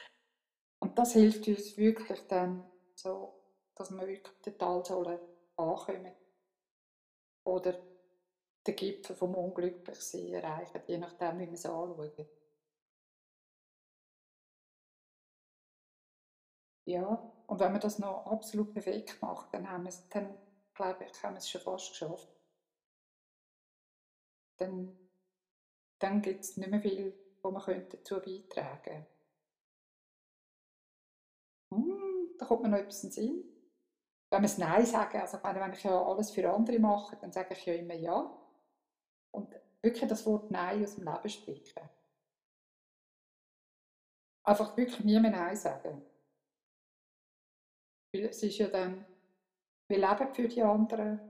Und 0.78 0.98
das 0.98 1.12
hilft 1.12 1.46
uns 1.46 1.76
wirklich 1.76 2.26
dann 2.28 2.70
so, 2.94 3.34
dass 3.74 3.90
wir 3.90 4.06
wirklich 4.06 4.36
die 4.44 4.52
Talsohle 4.52 5.20
ankommen. 5.56 6.19
Oder 7.44 7.78
den 8.66 8.76
Gipfel 8.76 9.16
vom 9.16 9.35
Unglücklichsein 9.35 10.35
erreichen, 10.35 10.82
je 10.87 10.99
nachdem, 10.99 11.38
wie 11.38 11.47
wir 11.47 11.52
es 11.54 11.66
anschauen. 11.66 12.28
Ja, 16.85 17.32
und 17.47 17.61
wenn 17.61 17.73
wir 17.73 17.78
das 17.80 17.99
noch 17.99 18.26
absolut 18.26 18.73
perfekt 18.73 19.23
machen, 19.23 19.49
dann 19.52 19.70
haben 19.70 19.85
wir 19.85 19.90
es, 19.90 20.09
dann 20.09 20.37
glaube 20.75 21.04
ich, 21.04 21.23
haben 21.23 21.35
wir 21.35 21.38
es 21.38 21.49
schon 21.49 21.61
fast 21.61 21.90
geschafft. 21.90 22.28
Dann, 24.59 24.97
dann 25.99 26.20
gibt 26.23 26.44
es 26.44 26.56
nicht 26.56 26.70
mehr 26.70 26.80
viel, 26.80 27.14
wo 27.42 27.50
wir 27.52 27.88
dazu 27.88 28.16
beitragen 28.20 28.82
können. 28.82 29.06
Hm, 31.73 32.37
da 32.38 32.47
kommt 32.47 32.62
mir 32.62 32.68
noch 32.68 32.78
etwas 32.78 33.02
in 33.04 33.11
den 33.11 33.12
Sinn. 33.12 33.59
Wenn 34.30 34.42
wir 34.42 34.58
Nein 34.58 34.87
sagen, 34.87 35.18
also 35.18 35.38
wenn 35.42 35.72
ich 35.72 35.82
ja 35.82 36.02
alles 36.02 36.30
für 36.30 36.52
andere 36.52 36.78
mache, 36.78 37.16
dann 37.16 37.32
sage 37.32 37.54
ich 37.54 37.66
ja 37.66 37.75
immer 37.75 37.94
Ja. 37.94 38.37
Und 39.32 39.54
wirklich 39.82 40.08
das 40.08 40.25
Wort 40.26 40.50
Nein 40.50 40.84
aus 40.84 40.94
dem 40.94 41.04
Leben 41.04 41.28
streichen. 41.28 41.88
Einfach 44.44 44.76
wirklich 44.76 45.04
nie 45.04 45.18
mehr 45.18 45.30
Nein 45.30 45.56
sagen. 45.56 46.02
Weil 48.12 48.25
es 48.26 48.42
ist 48.42 48.58
ja 48.58 48.68
dann, 48.68 49.04
wir 49.88 49.99
leben 49.99 50.34
für 50.34 50.49
die 50.49 50.62
anderen. 50.62 51.20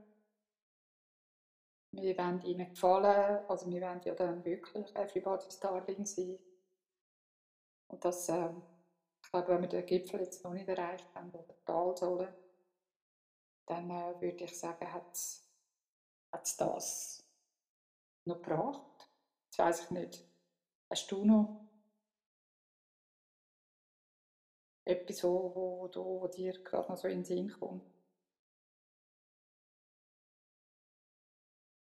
Wir 1.93 2.17
wollen 2.17 2.43
ihnen 2.43 2.69
gefallen, 2.71 3.45
also 3.49 3.69
wir 3.69 3.81
wollen 3.81 4.01
ja 4.05 4.15
dann 4.15 4.45
wirklich 4.45 4.95
everybody's 4.95 5.59
darling 5.59 6.07
sein. 6.07 6.39
Und 7.89 8.05
das, 8.05 8.29
äh, 8.29 8.51
ich 9.23 9.31
glaube, 9.31 9.49
wenn 9.49 9.63
wir 9.63 9.69
den 9.69 9.87
Gipfel 9.87 10.21
jetzt 10.21 10.45
noch 10.45 10.53
nicht 10.53 10.69
erreicht 10.69 11.13
haben, 11.15 11.31
oder 11.31 11.43
die 11.43 11.65
Talsohle, 11.65 12.33
dann 13.71 13.89
äh, 13.89 14.21
würde 14.21 14.45
ich 14.45 14.59
sagen, 14.59 14.93
hat 14.93 15.13
es 15.13 16.57
das 16.57 17.25
noch 18.27 18.43
gebracht. 18.43 19.09
Jetzt 19.47 19.59
weiß 19.59 19.85
ich 19.85 19.91
nicht. 19.91 20.25
Hast 20.91 21.11
du 21.13 21.25
noch 21.25 21.69
etwas, 24.85 25.23
wo, 25.23 25.55
wo, 25.55 25.91
wo, 25.95 26.21
wo 26.23 26.27
dir 26.27 26.53
gerade 26.65 26.89
noch 26.89 26.99
so 26.99 27.07
in 27.07 27.19
den 27.19 27.25
Sinn 27.25 27.53
kommt? 27.53 27.89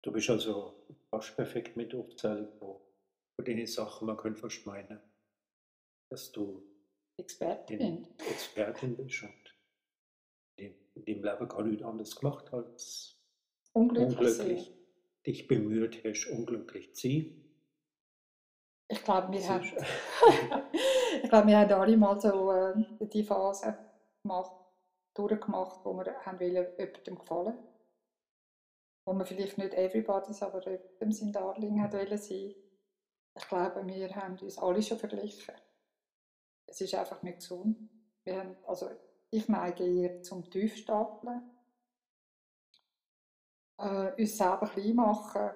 Du 0.02 0.10
bist 0.10 0.30
also 0.30 0.84
fast 1.10 1.36
perfekt 1.36 1.76
mit 1.76 1.94
Aufzählung 1.94 2.50
von, 2.58 2.80
von 3.36 3.44
den 3.44 3.64
Sachen, 3.68 4.06
man 4.06 4.16
könnte 4.16 4.40
fast 4.40 4.66
meinen, 4.66 5.00
dass 6.10 6.32
du 6.32 6.62
Expertin, 7.18 8.08
Expertin 8.30 8.96
bist 8.96 9.22
in, 11.04 11.22
dem 11.22 11.24
Leben 11.24 11.48
gar 11.48 11.62
nichts 11.62 11.84
anderes 11.84 12.16
gemacht 12.16 12.52
als 12.52 13.20
unglücklich, 13.72 14.16
unglücklich 14.18 14.74
dich 15.26 15.46
bemüht 15.46 16.04
hast, 16.04 16.26
unglücklich 16.26 16.94
zu 16.94 17.08
sein. 17.08 17.44
Ich 18.90 19.04
glaube, 19.04 19.32
wir, 19.32 19.48
haben, 19.48 19.64
ich 21.22 21.28
glaube, 21.28 21.46
wir 21.48 21.58
haben 21.58 21.72
alle 21.72 21.96
mal 21.96 22.18
so 22.18 22.52
äh, 22.52 22.74
die 23.08 23.22
Phase 23.22 23.76
gemacht, 24.22 24.52
durchgemacht, 25.14 25.84
wo 25.84 25.92
wir 25.92 26.14
haben 26.24 26.40
wollen, 26.40 26.66
jemandem 26.78 27.18
gefallen 27.18 27.58
wo 29.08 29.14
man 29.14 29.26
vielleicht 29.26 29.56
nicht 29.56 29.72
everybody's, 29.72 30.42
aber 30.42 30.62
jemandem 30.68 31.12
sein 31.12 31.32
Darling 31.32 31.80
hat 31.82 31.94
wollen 31.94 32.18
sein. 32.18 32.54
Ich 33.34 33.48
glaube, 33.48 33.86
wir 33.86 34.14
haben 34.14 34.38
uns 34.38 34.58
alle 34.58 34.82
schon 34.82 34.98
verglichen. 34.98 35.54
Es 36.66 36.82
ist 36.82 36.94
einfach 36.94 37.22
nicht 37.22 37.38
gesund. 37.38 37.88
Wir 38.24 38.38
haben, 38.38 38.56
also 38.66 38.90
ich 39.30 39.48
neige 39.48 39.84
eher 39.84 40.22
zum 40.22 40.48
Tiefstapeln 40.50 41.42
äh, 43.78 44.12
uns 44.20 44.36
selber 44.36 44.66
klein 44.66 44.94
machen, 44.94 45.50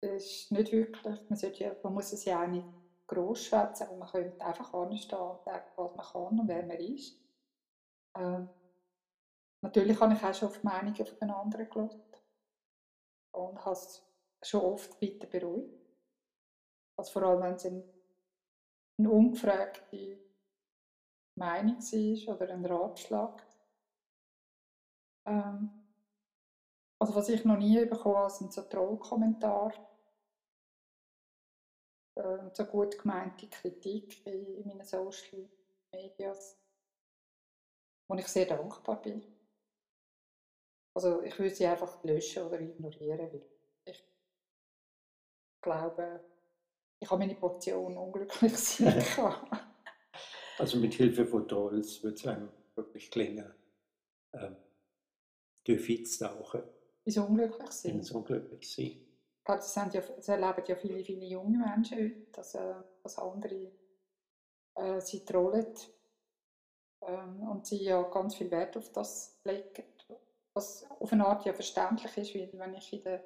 ist 0.00 0.52
nicht 0.52 0.72
wirklich, 0.72 1.20
man, 1.28 1.38
ja, 1.38 1.76
man 1.82 1.94
muss 1.94 2.12
es 2.12 2.24
ja 2.24 2.42
auch 2.42 2.46
nicht 2.46 2.66
gross 3.06 3.44
schwätzen, 3.44 3.84
aber 3.84 3.96
man 3.96 4.08
könnte 4.08 4.44
einfach 4.44 4.72
anstehen 4.74 5.18
und 5.18 5.42
sagen, 5.42 5.64
was 5.76 5.96
man 5.96 6.06
kann 6.06 6.40
und 6.40 6.48
wer 6.48 6.66
man 6.66 6.78
ist. 6.78 7.18
Ähm, 8.16 8.48
natürlich 9.62 10.00
habe 10.00 10.14
ich 10.14 10.22
auch 10.22 10.34
schon 10.34 10.48
auf 10.48 10.62
Meinungen 10.62 11.06
von 11.06 11.18
den 11.18 11.30
anderen 11.30 11.68
geschaut 11.68 12.22
und 13.32 13.64
habe 13.64 13.72
es 13.72 14.02
schon 14.42 14.60
oft 14.62 15.00
weiter 15.02 15.26
beruhigt. 15.26 15.86
Also 16.96 17.12
vor 17.12 17.22
allem, 17.22 17.42
wenn 17.42 17.54
es 17.54 17.66
eine, 17.66 17.84
eine 18.98 19.10
ungefragte 19.10 20.25
Meinung 21.36 21.78
war 21.78 22.34
oder 22.34 22.52
ein 22.52 22.64
Ratschlag. 22.64 23.46
Ähm, 25.26 25.70
also 26.98 27.14
was 27.14 27.28
ich 27.28 27.44
noch 27.44 27.58
nie 27.58 27.84
bekommen 27.84 28.16
habe, 28.16 28.30
sind 28.30 28.52
so 28.52 28.62
Trollkommentare. 28.62 29.74
Äh, 32.16 32.50
so 32.54 32.64
gut 32.64 32.98
gemeinte 32.98 33.48
Kritik 33.48 34.26
in 34.26 34.66
meinen 34.66 34.84
Social 34.84 35.48
Medias, 35.92 36.58
wo 38.08 38.16
ich 38.16 38.26
sehr 38.26 38.46
dankbar 38.46 39.02
bin. 39.02 39.22
Also 40.94 41.20
ich 41.22 41.38
würde 41.38 41.54
sie 41.54 41.66
einfach 41.66 42.02
löschen 42.04 42.44
oder 42.44 42.58
ignorieren, 42.58 43.18
weil 43.18 43.42
ich 43.84 44.02
glaube, 45.60 46.24
ich 46.98 47.10
habe 47.10 47.18
meine 47.18 47.34
Portion 47.34 47.98
unglücklich 47.98 48.56
sein 48.56 49.02
Also 50.58 50.78
mit 50.78 50.94
Hilfe 50.94 51.26
von 51.26 51.46
Trolls 51.46 52.02
wird 52.02 52.18
es 52.18 52.26
einem 52.26 52.48
wirklich 52.74 53.10
gelingen, 53.10 53.52
ähm, 54.32 54.56
durch 55.64 55.86
Witz 55.88 56.18
tauchen. 56.18 56.62
Ins 57.04 57.18
Unglücklich 57.18 57.70
sein. 57.70 57.92
Ins 57.92 58.10
Unglücklich 58.10 58.72
sein. 58.72 58.86
Ich 58.86 59.44
glaube, 59.44 59.60
das, 59.60 59.74
ja, 59.74 59.84
das 60.00 60.28
erleben 60.28 60.64
ja 60.66 60.76
viele, 60.76 61.04
viele 61.04 61.26
junge 61.26 61.58
Menschen 61.58 61.98
heute, 61.98 62.26
dass, 62.32 62.54
äh, 62.54 62.74
dass 63.02 63.18
andere 63.18 63.70
äh, 64.74 65.00
sie 65.00 65.24
trollen 65.24 65.74
ähm, 67.02 67.48
und 67.48 67.66
sie 67.66 67.84
ja 67.84 68.02
ganz 68.02 68.34
viel 68.34 68.50
Wert 68.50 68.76
auf 68.76 68.90
das 68.92 69.38
legen, 69.44 69.84
was 70.54 70.86
auf 70.90 71.12
eine 71.12 71.26
Art 71.26 71.44
ja 71.44 71.52
verständlich 71.52 72.16
ist, 72.16 72.34
weil 72.34 72.50
wenn 72.54 72.74
ich 72.74 72.92
in 72.92 73.02
der 73.02 73.22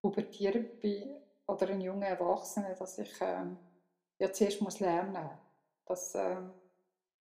Pubertierung 0.00 0.78
bin 0.80 1.16
oder 1.46 1.68
ein 1.68 1.80
junger 1.80 2.06
Erwachsener, 2.06 2.74
dass 2.74 2.98
ich 2.98 3.12
ähm, 3.20 3.58
ja 4.18 4.32
zuerst 4.32 4.62
muss 4.62 4.80
lernen 4.80 5.28
dass, 5.86 6.14
ähm, 6.14 6.52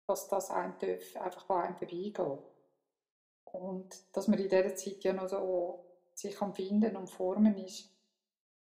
dass 0.07 0.29
das 0.29 0.51
einem 0.51 0.79
darf, 0.79 1.17
einfach 1.17 1.49
an 1.51 1.63
einem 1.63 1.77
vorbeigeht. 1.77 2.19
Und 3.45 4.17
dass 4.17 4.29
man 4.29 4.39
in 4.39 4.49
dieser 4.49 4.75
Zeit 4.75 5.05
ja 5.05 5.13
noch 5.13 5.29
so 5.29 5.85
sich 6.15 6.41
am 6.43 6.53
Finden 6.53 6.97
und 6.97 7.09
Formen 7.09 7.57
ist 7.59 7.91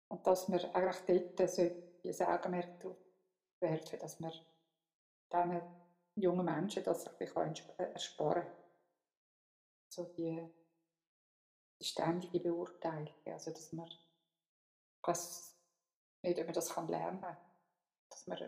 und 0.09 0.25
dass 0.25 0.47
man 0.47 0.59
eigentlich 0.73 1.35
dort 1.35 1.49
so 1.49 1.61
ein 1.61 2.27
Augenmerk 2.27 2.79
darauf 2.79 2.97
werfen, 3.59 3.99
dass 3.99 4.19
man 4.19 4.33
diesen 5.31 5.61
jungen 6.15 6.45
Menschen 6.45 6.83
das 6.83 7.05
sich 7.05 7.61
ersparen 7.77 8.43
kann. 8.43 8.55
So 9.89 10.05
die, 10.05 10.43
die 11.79 11.85
ständige 11.85 12.39
Beurteilung, 12.39 13.13
also 13.25 13.51
dass 13.51 13.71
man 13.71 13.89
ich 15.03 15.07
weiß 15.07 15.57
nicht, 16.23 16.39
ob 16.39 16.45
man 16.45 16.53
das 16.53 16.77
lernen 16.87 17.21
kann, 17.21 17.37
dass 18.09 18.27
man, 18.27 18.39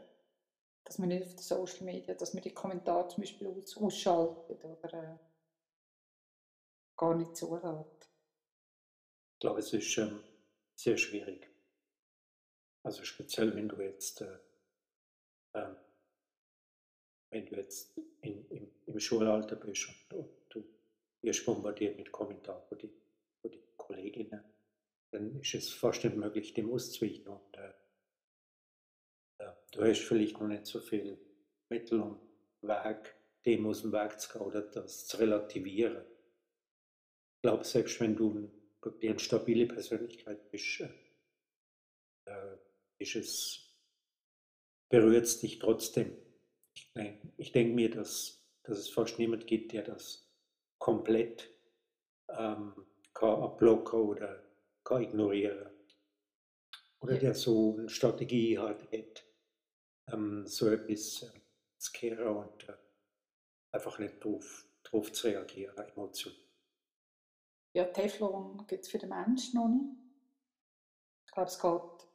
dass 0.95 0.99
man 0.99 1.09
nicht 1.09 1.23
auf 1.23 1.35
den 1.35 1.39
Social 1.39 1.83
Media, 1.83 2.13
dass 2.13 2.33
man 2.33 2.41
die 2.41 2.53
Kommentare 2.53 3.09
zum 3.09 3.21
Beispiel 3.21 3.47
aus, 3.47 3.75
ausschaltet 3.75 4.63
oder 4.63 4.93
äh, 4.93 5.17
gar 6.95 7.15
nicht 7.15 7.35
zulässt. 7.35 8.09
Ich 9.33 9.39
glaube, 9.41 9.59
es 9.59 9.73
ist 9.73 9.97
ähm, 9.97 10.23
sehr 10.73 10.97
schwierig. 10.97 11.49
Also 12.83 13.03
speziell, 13.03 13.53
wenn 13.57 13.67
du 13.67 13.75
jetzt, 13.81 14.21
äh, 14.21 14.37
äh, 15.51 15.75
wenn 17.31 17.45
du 17.45 17.55
jetzt 17.57 17.97
in, 18.21 18.49
im, 18.49 18.71
im 18.85 18.99
Schulalter 19.01 19.57
bist 19.57 19.89
und, 19.89 20.17
und 20.17 20.29
du 20.47 20.63
wirst 21.23 21.45
bombardiert 21.45 21.97
mit 21.97 22.09
Kommentaren 22.09 22.63
von 22.69 22.77
den, 22.77 22.91
Kolleginnen, 23.75 24.43
dann 25.11 25.41
ist 25.41 25.53
es 25.53 25.73
fast 25.73 26.05
nicht 26.05 26.15
möglich, 26.15 26.53
dem 26.53 26.71
auszuweichen. 26.71 27.27
Und, 27.27 27.57
du 29.75 29.83
hast 29.83 30.01
vielleicht 30.01 30.39
noch 30.39 30.47
nicht 30.47 30.65
so 30.65 30.79
viel 30.79 31.17
Mittel 31.69 32.01
und 32.01 32.19
Weg, 32.61 33.15
dem 33.45 33.65
aus 33.67 33.81
dem 33.81 33.91
Weg 33.91 34.19
zu 34.19 34.31
gehen 34.31 34.41
oder 34.41 34.61
das 34.61 35.07
zu 35.07 35.17
relativieren. 35.17 36.05
Ich 37.35 37.41
glaube, 37.41 37.63
selbst 37.63 37.99
wenn 37.99 38.15
du 38.15 38.51
wirklich 38.81 39.09
eine 39.09 39.19
stabile 39.19 39.67
Persönlichkeit 39.67 40.49
bist, 40.49 40.81
äh, 40.81 40.89
äh 42.25 42.57
ist 42.97 43.15
es, 43.15 43.75
berührt 44.89 45.25
es 45.25 45.39
dich 45.41 45.59
trotzdem. 45.59 46.15
Ich, 46.73 47.19
ich 47.37 47.51
denke 47.51 47.73
mir, 47.73 47.89
dass, 47.89 48.41
dass 48.63 48.79
es 48.79 48.89
fast 48.89 49.19
niemand 49.19 49.47
gibt, 49.47 49.73
der 49.73 49.83
das 49.83 50.31
komplett 50.79 51.49
ähm, 52.29 52.73
kann 53.13 53.41
abblocken 53.41 53.99
oder 53.99 54.43
kann 54.83 55.03
ignorieren 55.03 55.71
Oder 57.01 57.17
der 57.17 57.33
so 57.33 57.75
eine 57.77 57.89
Strategie 57.89 58.57
hat, 58.57 58.81
hat 58.91 59.24
ähm, 60.11 60.45
so 60.47 60.69
etwas 60.69 61.31
zu 61.77 61.91
kehren 61.91 62.27
und 62.27 62.69
äh, 62.69 62.77
einfach 63.71 63.99
nicht 63.99 64.23
darauf 64.23 64.65
drauf 64.83 65.11
zu 65.11 65.27
reagieren, 65.27 65.77
emotional. 65.77 66.39
Ja, 67.73 67.85
Teflon 67.85 68.65
gibt 68.67 68.85
es 68.85 68.91
für 68.91 68.99
den 68.99 69.09
Menschen 69.09 69.59
noch 69.59 69.67
nicht. 69.67 69.97
Ich 71.25 71.31
glaube, 71.33 71.49
es 71.49 71.59
geht 71.59 72.07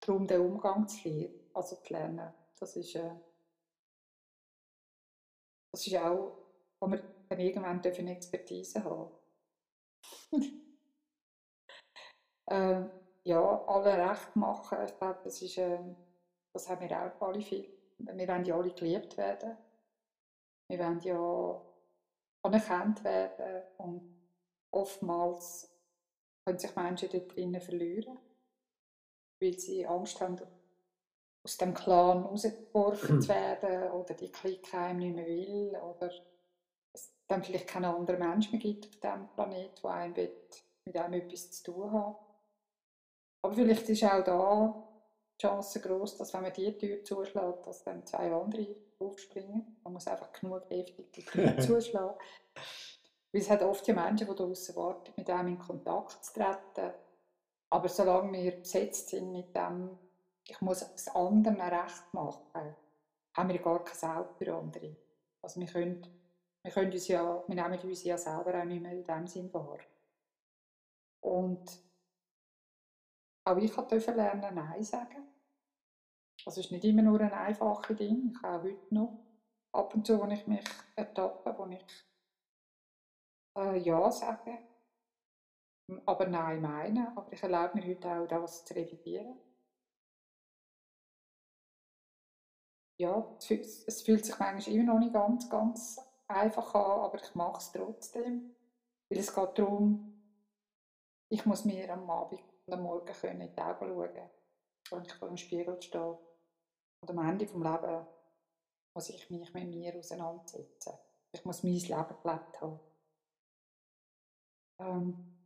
darum, 0.00 0.26
den 0.26 0.40
Umgang 0.40 0.86
zu 0.88 1.08
lernen. 1.08 1.40
Also 1.54 1.76
zu 1.76 1.92
lernen. 1.92 2.34
Das 2.58 2.76
ist, 2.76 2.94
äh, 2.96 3.14
das 5.72 5.86
ist 5.86 5.96
auch, 5.96 6.36
wo 6.80 6.86
wir 6.88 7.02
dann 7.28 7.40
irgendwann 7.40 7.80
eine 7.80 8.16
Expertise 8.16 8.84
haben 8.84 9.10
äh, 12.46 12.84
ja, 13.24 13.64
alle 13.66 14.10
recht 14.10 14.36
machen. 14.36 14.78
Ich 14.86 14.96
glaube, 14.98 15.20
das, 15.24 15.40
ist, 15.42 15.58
äh, 15.58 15.78
das 16.56 16.70
haben 16.70 16.88
wir 16.88 16.98
auch 16.98 17.20
alle 17.20 17.42
viel. 17.42 17.68
Wir 17.98 18.28
wollen 18.28 18.44
ja 18.46 18.56
alle 18.56 18.72
geliebt 18.72 19.16
werden. 19.18 19.56
Wir 20.68 20.78
wollen 20.78 21.00
ja 21.00 21.62
anerkannt 22.42 23.04
werden 23.04 23.62
und 23.76 24.16
oftmals 24.70 25.70
können 26.44 26.58
sich 26.58 26.74
Menschen 26.74 27.10
dort 27.12 27.34
drinnen 27.34 27.60
verlieren, 27.60 28.18
weil 29.40 29.58
sie 29.58 29.86
Angst 29.86 30.20
haben, 30.20 30.40
aus 31.44 31.58
dem 31.58 31.74
Clan 31.74 32.24
rausgeworfen 32.24 33.20
zu 33.20 33.28
werden 33.34 33.92
oder 33.92 34.14
die 34.14 34.32
Clique 34.32 34.76
einem 34.76 34.98
nicht 34.98 35.14
mehr 35.14 35.26
will 35.26 35.76
oder 35.76 36.10
es 36.92 37.12
dann 37.26 37.44
vielleicht 37.44 37.68
keinen 37.68 37.94
anderen 37.94 38.18
Mensch 38.18 38.50
mehr 38.50 38.60
gibt 38.60 38.86
auf 38.86 38.96
diesem 38.96 39.28
Planeten, 39.34 39.82
der 39.82 39.90
einem 39.90 40.14
mit 40.14 40.96
einem 40.96 41.20
etwas 41.20 41.50
zu 41.50 41.72
tun 41.72 41.92
hat. 41.92 42.16
Aber 43.42 43.54
vielleicht 43.54 43.88
ist 43.88 44.04
auch 44.04 44.24
da 44.24 44.85
die 45.36 45.46
Chance 45.46 45.80
groß, 45.80 46.16
dass 46.16 46.32
wenn 46.32 46.42
man 46.42 46.52
die 46.52 46.76
Tür 46.78 47.04
zuschlägt, 47.04 47.66
dass 47.66 47.84
dann 47.84 48.06
zwei 48.06 48.32
andere 48.32 48.74
aufspringen. 48.98 49.78
Man 49.84 49.92
muss 49.92 50.06
einfach 50.06 50.32
genug 50.32 50.62
heftig 50.70 51.12
die 51.12 51.24
Tür 51.24 51.58
zuschlagen. 51.58 52.18
Weil 53.32 53.40
es 53.40 53.50
hat 53.50 53.62
oft 53.62 53.86
ja 53.86 53.94
Menschen, 53.94 54.26
die 54.26 54.34
draußen 54.34 54.76
warten, 54.76 55.12
mit 55.16 55.28
einem 55.28 55.48
in 55.48 55.58
Kontakt 55.58 56.24
zu 56.24 56.32
treten. 56.32 56.94
Aber 57.70 57.88
solange 57.88 58.32
wir 58.32 58.52
besetzt 58.52 59.10
sind 59.10 59.32
mit 59.32 59.54
dem, 59.54 59.98
ich 60.46 60.60
muss 60.60 60.82
es 60.82 61.08
anderen 61.08 61.60
recht 61.60 62.14
machen, 62.14 62.76
haben 63.34 63.48
wir 63.48 63.58
gar 63.58 63.84
keine 63.84 64.26
andere. 64.54 64.96
Also 65.42 65.60
wir 65.60 65.66
können, 65.66 66.06
wir 66.62 66.72
können 66.72 66.92
uns 66.92 67.08
ja, 67.08 67.44
wir 67.46 67.54
nehmen 67.54 67.78
uns 67.78 68.04
ja 68.04 68.16
selber 68.16 68.60
auch 68.60 68.64
nicht 68.64 68.82
mehr 68.82 68.92
in 68.92 69.04
dem 69.04 69.26
Sinn 69.26 69.52
wahr. 69.52 69.78
Und 71.20 71.85
auch 73.46 73.56
ich 73.58 73.72
durfte 73.72 74.12
lernen, 74.12 74.54
Nein 74.54 74.82
sagen. 74.82 75.24
Das 76.44 76.58
ist 76.58 76.70
nicht 76.72 76.84
immer 76.84 77.02
nur 77.02 77.20
ein 77.20 77.32
einfaches 77.32 77.96
Ding. 77.96 78.32
Ich 78.32 78.44
auch 78.44 78.62
heute 78.62 78.94
noch 78.94 79.24
ab 79.72 79.94
und 79.94 80.06
zu, 80.06 80.20
wenn 80.20 80.32
ich 80.32 80.46
mich 80.46 80.64
ertappe, 80.96 81.56
wo 81.56 81.66
ich 81.66 81.84
äh, 83.56 83.78
Ja 83.78 84.10
sage, 84.10 84.58
aber 86.04 86.26
Nein 86.26 86.60
meine. 86.60 87.16
Aber 87.16 87.32
ich 87.32 87.42
erlaube 87.42 87.78
mir 87.78 87.86
heute 87.86 88.08
auch, 88.10 88.26
das 88.26 88.64
zu 88.64 88.74
revidieren. 88.74 89.38
Ja, 92.98 93.36
es 93.38 94.02
fühlt 94.02 94.24
sich 94.24 94.38
manchmal 94.38 94.74
immer 94.74 94.94
noch 94.94 94.98
nicht 94.98 95.12
ganz, 95.12 95.48
ganz 95.50 96.00
einfach 96.26 96.74
an, 96.74 97.00
aber 97.02 97.22
ich 97.22 97.34
mache 97.34 97.58
es 97.58 97.70
trotzdem. 97.70 98.56
Weil 99.08 99.18
es 99.18 99.32
geht 99.32 99.58
darum, 99.58 100.20
ich 101.28 101.44
muss 101.44 101.64
mir 101.64 101.92
am 101.92 102.08
Abend 102.10 102.55
am 102.68 102.82
Morgen 102.82 103.12
können 103.12 103.40
in 103.40 103.52
die 103.52 103.60
Augen 103.60 103.88
schauen, 103.88 104.30
wenn 104.90 105.04
ich 105.04 105.12
vor 105.14 105.28
dem 105.28 105.36
Spiegel 105.36 105.80
stehe. 105.80 106.18
Und 107.00 107.10
am 107.10 107.18
Ende 107.18 107.46
des 107.46 107.54
Lebens 107.54 108.06
muss 108.94 109.08
ich 109.10 109.30
mich 109.30 109.52
mit 109.52 109.68
mir 109.68 109.94
auseinandersetzen. 109.96 110.94
Ich 111.32 111.44
muss 111.44 111.62
mein 111.62 111.74
Leben 111.74 112.16
gelebt 112.22 112.60
haben. 112.60 112.80
Ähm, 114.78 115.36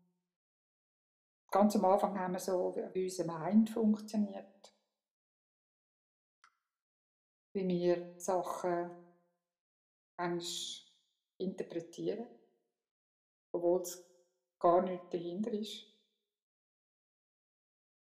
ganz 1.51 1.77
am 1.77 1.85
Anfang 1.85 2.19
haben 2.19 2.33
wir 2.33 2.41
so, 2.41 2.75
wie 2.93 3.05
unser 3.05 3.25
Mind 3.25 3.71
funktioniert. 3.71 4.75
Wie 7.53 7.67
wir 7.67 8.19
Sachen 8.19 8.91
eigentlich 10.17 10.87
interpretieren, 11.39 12.27
obwohl 13.53 13.83
es 13.83 14.07
gar 14.59 14.83
nichts 14.83 15.09
dahinter 15.11 15.53
ist. 15.53 15.90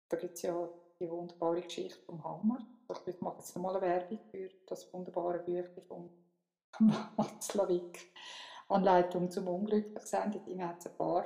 Da 0.10 0.18
gibt 0.18 0.36
es 0.36 0.42
ja 0.44 0.70
die 1.00 1.10
wunderbare 1.10 1.62
Geschichte 1.62 2.00
vom 2.06 2.24
Hammer. 2.24 2.66
Ich 3.06 3.22
mache 3.22 3.38
jetzt 3.38 3.56
nochmal 3.56 3.78
eine 3.78 3.86
Werbung 3.86 4.20
für 4.32 4.50
das 4.66 4.92
wunderbare 4.94 5.40
Büchlein 5.40 5.84
von 5.88 6.10
Watzlawick. 7.16 8.14
Anleitung 8.70 9.32
zum 9.32 9.48
Unglücklichsein. 9.48 10.32
Dort 10.32 10.60
hat 10.60 10.80
es 10.80 10.88
ein 10.88 10.98
paar 10.98 11.26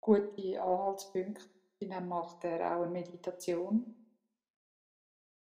gute 0.00 0.62
Anhaltspunkte. 0.62 1.44
Dann 1.80 2.08
macht 2.08 2.44
er 2.44 2.76
auch 2.76 2.82
eine 2.82 2.90
Meditation, 2.90 3.94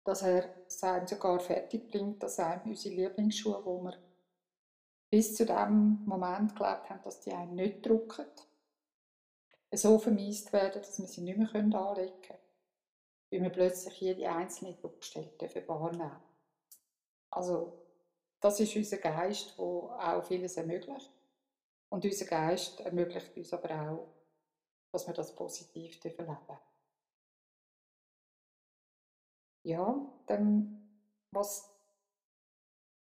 dass 0.04 0.22
er 0.22 0.66
es 0.66 0.80
sogar 0.80 1.38
fertig 1.38 1.88
bringt, 1.88 2.22
dass 2.22 2.40
einem 2.40 2.70
unsere 2.70 2.94
Lieblingsschuhe, 2.94 3.64
wo 3.64 3.80
wir 3.82 3.96
bis 5.10 5.36
zu 5.36 5.46
dem 5.46 6.04
Moment 6.04 6.50
geglaubt 6.50 6.90
haben, 6.90 7.02
dass 7.04 7.20
die 7.20 7.32
einen 7.32 7.54
nicht 7.54 7.86
drucken, 7.86 8.26
so 9.72 9.98
vermiest 9.98 10.52
werden, 10.52 10.80
dass 10.82 10.98
wir 10.98 11.06
sie 11.06 11.22
nicht 11.22 11.38
mehr 11.38 11.54
anlegen 11.54 12.20
können, 12.22 12.38
weil 13.30 13.42
wir 13.42 13.50
plötzlich 13.50 14.00
jede 14.00 14.28
einzelne 14.28 14.74
Druckstelle 14.74 15.32
wahrnehmen 15.68 16.16
Also, 17.30 17.72
das 18.40 18.60
ist 18.60 18.76
unser 18.76 18.98
Geist, 18.98 19.56
der 19.58 19.64
auch 19.64 20.24
vieles 20.24 20.56
ermöglicht. 20.56 21.10
Und 21.88 22.04
unser 22.04 22.26
Geist 22.26 22.80
ermöglicht 22.80 23.36
uns 23.36 23.52
aber 23.52 23.90
auch, 23.90 24.08
dass 24.92 25.06
wir 25.06 25.14
das 25.14 25.34
positiv 25.34 26.02
leben 26.04 26.36
Ja, 29.62 30.06
dann, 30.26 30.88
was 31.32 31.76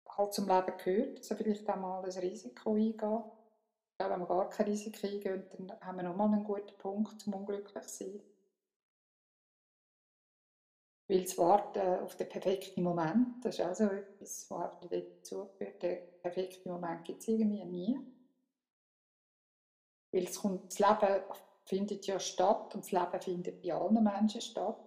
halt 0.10 0.34
zum 0.34 0.48
Leben 0.48 0.78
gehört, 0.78 1.18
also 1.20 1.36
vielleicht 1.36 1.70
auch 1.70 1.76
mal 1.76 2.04
ein 2.04 2.20
Risiko 2.20 2.74
eingehen. 2.74 3.24
Ja, 4.00 4.12
wenn 4.12 4.20
wir 4.20 4.28
gar 4.28 4.50
kein 4.50 4.68
Risiko 4.68 5.08
eingehen, 5.08 5.50
dann 5.58 5.80
haben 5.82 5.98
wir 5.98 6.04
nochmal 6.04 6.32
einen 6.32 6.44
guten 6.44 6.78
Punkt, 6.78 7.26
um 7.26 7.34
unglücklich 7.34 7.88
sein. 7.88 8.22
Weil 11.08 11.24
das 11.24 11.38
Warten 11.38 12.04
auf 12.04 12.16
den 12.16 12.30
perfekten 12.30 12.84
Moment, 12.84 13.44
das 13.44 13.58
ist 13.58 13.66
auch 13.66 13.74
so 13.74 13.86
etwas, 13.86 14.52
was 14.52 14.62
einfach 14.62 14.90
dazu 14.90 15.50
gehört. 15.58 15.82
Der 15.82 15.96
perfekte 15.96 16.70
Moment 16.70 17.06
gibt 17.06 17.22
es 17.22 17.28
irgendwie 17.30 17.66
nie. 17.66 18.00
Weil 20.12 20.26
es 20.26 20.40
kommt, 20.40 20.72
das 20.72 20.80
Leben 20.80 21.24
findet 21.66 22.06
ja 22.06 22.20
statt 22.20 22.76
und 22.76 22.84
das 22.84 22.92
Leben 22.92 23.22
findet 23.22 23.62
bei 23.64 23.74
allen 23.74 24.04
Menschen 24.04 24.42
statt. 24.42 24.80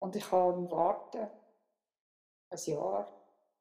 Und 0.00 0.16
ich 0.16 0.24
kann 0.24 0.70
warten, 0.70 1.28
ein 2.50 2.58
Jahr, 2.64 3.06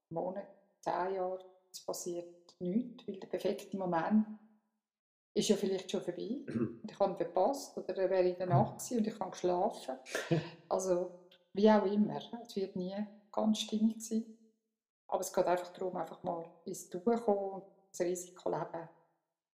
einen 0.09 0.23
Monat, 0.23 0.47
zehn 0.79 1.15
Jahre, 1.15 1.43
es 1.71 1.83
passiert 1.83 2.36
nichts, 2.59 3.07
weil 3.07 3.19
der 3.19 3.27
perfekte 3.27 3.77
Moment 3.77 4.25
ist 5.33 5.49
ja 5.49 5.55
vielleicht 5.55 5.91
schon 5.91 6.01
vorbei. 6.01 6.41
Und 6.47 6.89
ich 6.89 6.99
habe 6.99 7.13
ihn 7.13 7.17
verpasst 7.17 7.77
oder 7.77 7.95
er 7.95 8.09
wäre 8.09 8.29
in 8.29 8.37
der 8.37 8.47
Nacht 8.47 8.79
gewesen 8.79 8.97
und 8.99 9.07
ich 9.07 9.19
habe 9.19 9.31
geschlafen. 9.31 9.97
Also, 10.69 11.11
wie 11.53 11.69
auch 11.69 11.85
immer. 11.85 12.19
Es 12.43 12.55
wird 12.55 12.75
nie 12.75 12.95
ganz 13.31 13.59
stimmig 13.59 14.01
sein. 14.01 14.25
Aber 15.07 15.21
es 15.21 15.31
geht 15.31 15.45
einfach 15.45 15.71
darum, 15.73 15.95
einfach 15.95 16.21
mal 16.23 16.45
ins 16.65 16.89
Tun 16.89 17.01
kommen 17.03 17.61
und 17.61 17.63
das 17.91 18.01
Risiko 18.01 18.49
leben, 18.49 18.89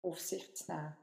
auf 0.03 0.21
sich 0.21 0.55
zu 0.55 0.71
nehmen. 0.71 0.97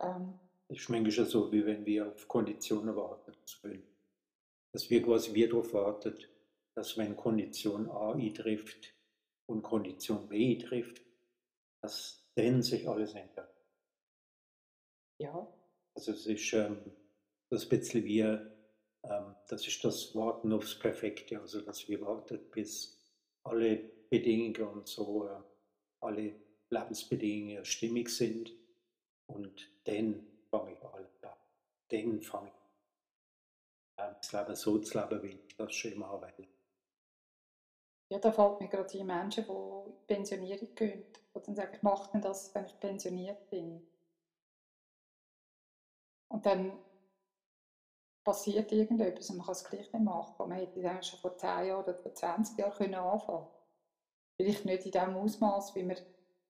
Ähm, 0.00 0.38
das 0.68 0.78
ist 0.78 0.88
manchmal 0.88 1.26
so, 1.26 1.52
wie 1.52 1.64
wenn 1.64 1.84
wir 1.84 2.08
auf 2.08 2.26
Konditionen 2.26 2.94
warten. 2.96 3.32
Dass 4.72 4.88
wir 4.88 5.02
quasi 5.02 5.34
wieder 5.34 5.48
darauf 5.48 5.72
warten, 5.72 6.16
dass 6.74 6.96
wenn 6.96 7.16
Kondition 7.16 7.88
A 7.90 8.12
eintrifft 8.12 8.94
und 9.46 9.62
Kondition 9.62 10.28
B 10.28 10.58
trifft, 10.58 11.02
dass 11.82 12.30
dann 12.34 12.62
sich 12.62 12.88
alles 12.88 13.14
ändert. 13.14 13.54
Ja. 15.18 15.46
Also 15.94 16.12
es 16.12 16.26
ist 16.26 16.52
ähm, 16.52 16.78
das 17.50 17.68
bisschen 17.68 18.04
wie, 18.04 18.20
ähm, 18.20 19.36
das 19.48 19.66
ist 19.66 19.84
das 19.84 20.14
Warten 20.14 20.52
aufs 20.52 20.78
Perfekte, 20.78 21.40
also 21.40 21.60
dass 21.60 21.88
wir 21.88 22.00
warten, 22.00 22.38
bis 22.50 22.98
alle 23.42 23.76
Bedingungen 24.08 24.68
und 24.68 24.88
so, 24.88 25.26
äh, 25.26 25.42
alle 26.00 26.34
Lebensbedingungen 26.70 27.64
stimmig 27.64 28.08
sind 28.08 28.52
und 29.26 29.68
dann 29.84 30.26
fange 30.50 30.74
ich 30.74 30.82
an, 30.82 31.06
dann 31.88 32.22
fange 32.22 32.48
ich 32.48 33.98
an, 33.98 34.16
das 34.16 34.32
Leben 34.32 34.54
so 34.54 34.78
zu 34.78 34.98
leben, 34.98 35.22
wie 35.22 35.40
ich 35.46 35.56
das 35.56 35.74
schon 35.74 35.92
immer 35.92 36.20
will. 36.22 36.46
Ja, 38.10 38.18
da 38.18 38.32
fällt 38.32 38.60
mir 38.60 38.68
gerade 38.68 38.88
die 38.88 39.04
Menschen, 39.04 39.44
die 39.44 39.50
in 39.50 40.06
Pensionierung 40.08 40.74
gehen, 40.74 41.04
die 41.34 41.40
dann 41.40 41.54
sagen, 41.54 41.74
ich 41.74 41.82
mache 41.82 42.10
denn 42.12 42.20
das, 42.20 42.52
wenn 42.54 42.66
ich 42.66 42.78
pensioniert 42.80 43.48
bin. 43.48 43.86
Und 46.28 46.44
dann 46.44 46.76
passiert 48.24 48.72
irgendetwas 48.72 49.30
und 49.30 49.36
man 49.36 49.46
kann 49.46 49.52
es 49.52 49.64
gleich 49.64 49.92
nicht 49.92 50.04
machen. 50.04 50.48
Man 50.48 50.58
hätte 50.58 50.80
es 50.80 51.06
schon 51.06 51.20
vor 51.20 51.36
10 51.38 51.66
Jahren 51.66 51.84
oder 51.84 51.94
vor 51.94 52.12
20 52.12 52.58
Jahren 52.58 52.76
können 52.76 52.94
anfangen 52.94 53.46
Vielleicht 54.36 54.64
nicht 54.64 54.86
in 54.86 54.92
dem 54.92 55.16
Ausmaß, 55.16 55.74
wie 55.76 55.84
man 55.84 55.96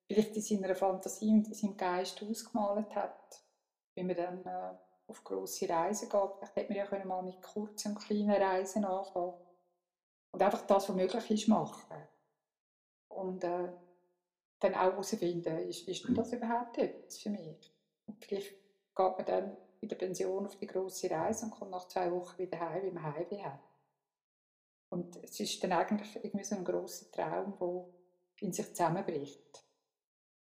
vielleicht 0.07 0.37
in 0.37 0.43
seiner 0.43 0.75
Fantasie 0.75 1.31
und 1.31 1.47
in 1.47 1.55
seinem 1.55 1.77
Geist 1.77 2.23
ausgemalt 2.23 2.95
hat. 2.95 3.43
Wie 3.95 4.03
man 4.03 4.17
dann 4.17 4.47
äh, 4.47 4.79
auf 5.09 5.25
grosse 5.25 5.69
Reisen 5.69 6.09
geht. 6.09 6.31
Vielleicht 6.39 6.57
hätte 6.57 6.69
man 6.69 6.79
ja 6.79 6.87
können 6.87 7.09
mal 7.09 7.23
mit 7.23 7.43
kurzen 7.43 7.93
und 7.93 7.99
kleinen 8.01 8.31
Reisen 8.31 8.85
anfangen 8.85 9.35
und 10.33 10.43
einfach 10.43 10.67
das, 10.67 10.89
was 10.89 10.97
möglich 10.97 11.31
ist, 11.31 11.49
machen. 11.49 11.97
Und 13.09 13.45
äh, 13.45 13.69
dann 14.61 14.75
auch 14.75 14.93
herausfinden, 14.93 15.69
ist, 15.69 15.89
ist 15.89 16.07
denn 16.07 16.15
das 16.15 16.33
überhaupt 16.33 16.79
etwas 16.79 17.19
für 17.19 17.31
mich? 17.31 17.75
Und 18.07 18.25
vielleicht 18.25 18.51
geht 18.51 19.17
man 19.17 19.27
dann 19.27 19.57
in 19.81 19.89
der 19.89 19.97
Pension 19.97 20.47
auf 20.47 20.57
die 20.57 20.67
grosse 20.67 21.11
Reise 21.11 21.47
und 21.47 21.53
kommt 21.53 21.71
nach 21.71 21.89
zwei 21.89 22.11
Wochen 22.13 22.39
wieder 22.39 22.61
heim, 22.61 22.85
wie 22.85 22.91
man 22.91 23.03
Heimweh 23.03 23.43
hat. 23.43 23.61
Und 24.91 25.17
es 25.23 25.41
ist 25.41 25.63
dann 25.63 25.73
eigentlich 25.73 26.17
irgendwie 26.17 26.45
so 26.45 26.57
ein 26.57 26.65
grosser 26.65 27.11
Traum, 27.11 27.55
der 27.59 27.87
in 28.47 28.53
sich 28.53 28.69
zusammenbricht. 28.69 29.65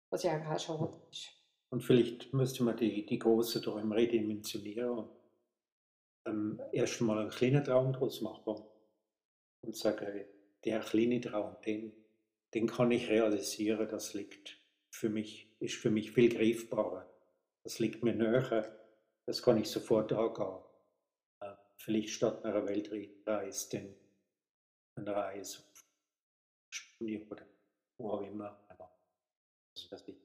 Was 0.09 0.23
ja 0.23 0.33
eigentlich 0.33 0.49
auch 0.49 0.59
schade 0.59 1.01
ist. 1.09 1.29
Und 1.69 1.81
vielleicht 1.81 2.33
müsste 2.33 2.63
man 2.63 2.77
die, 2.77 3.05
die 3.05 3.17
großen 3.17 3.61
Träume 3.61 3.95
redimensionieren 3.95 4.89
und 4.89 5.09
ähm, 6.27 6.61
erst 6.71 7.01
mal 7.01 7.19
einen 7.19 7.29
kleinen 7.29 7.63
Traum 7.63 7.93
daraus 7.93 8.21
machen 8.21 8.63
und 9.63 9.75
sage, 9.75 10.27
der 10.65 10.81
kleine 10.81 11.19
Traum, 11.21 11.55
den, 11.65 11.93
den 12.53 12.67
kann 12.67 12.91
ich 12.91 13.09
realisieren, 13.09 13.87
das 13.89 14.13
liegt 14.13 14.59
für 14.89 15.09
mich, 15.09 15.49
ist 15.59 15.75
für 15.75 15.89
mich 15.89 16.11
viel 16.11 16.29
greifbarer. 16.29 17.09
Das 17.63 17.79
liegt 17.79 18.03
mir 18.03 18.13
näher, 18.13 18.77
das 19.25 19.41
kann 19.41 19.57
ich 19.57 19.69
sofort 19.69 20.11
angehen. 20.11 20.59
Äh, 21.39 21.55
vielleicht 21.77 22.09
statt 22.09 22.43
einer 22.43 22.67
Weltreise, 22.67 23.69
denn 23.69 23.95
eine 24.95 25.15
Reise 25.15 25.59
auf 25.59 25.85
Spanien 26.69 27.27
oder 27.29 27.45
wo 27.97 28.11
auch 28.11 28.21
immer. 28.21 28.63
Also, 28.67 29.89
dass, 29.89 30.07
ich, 30.07 30.17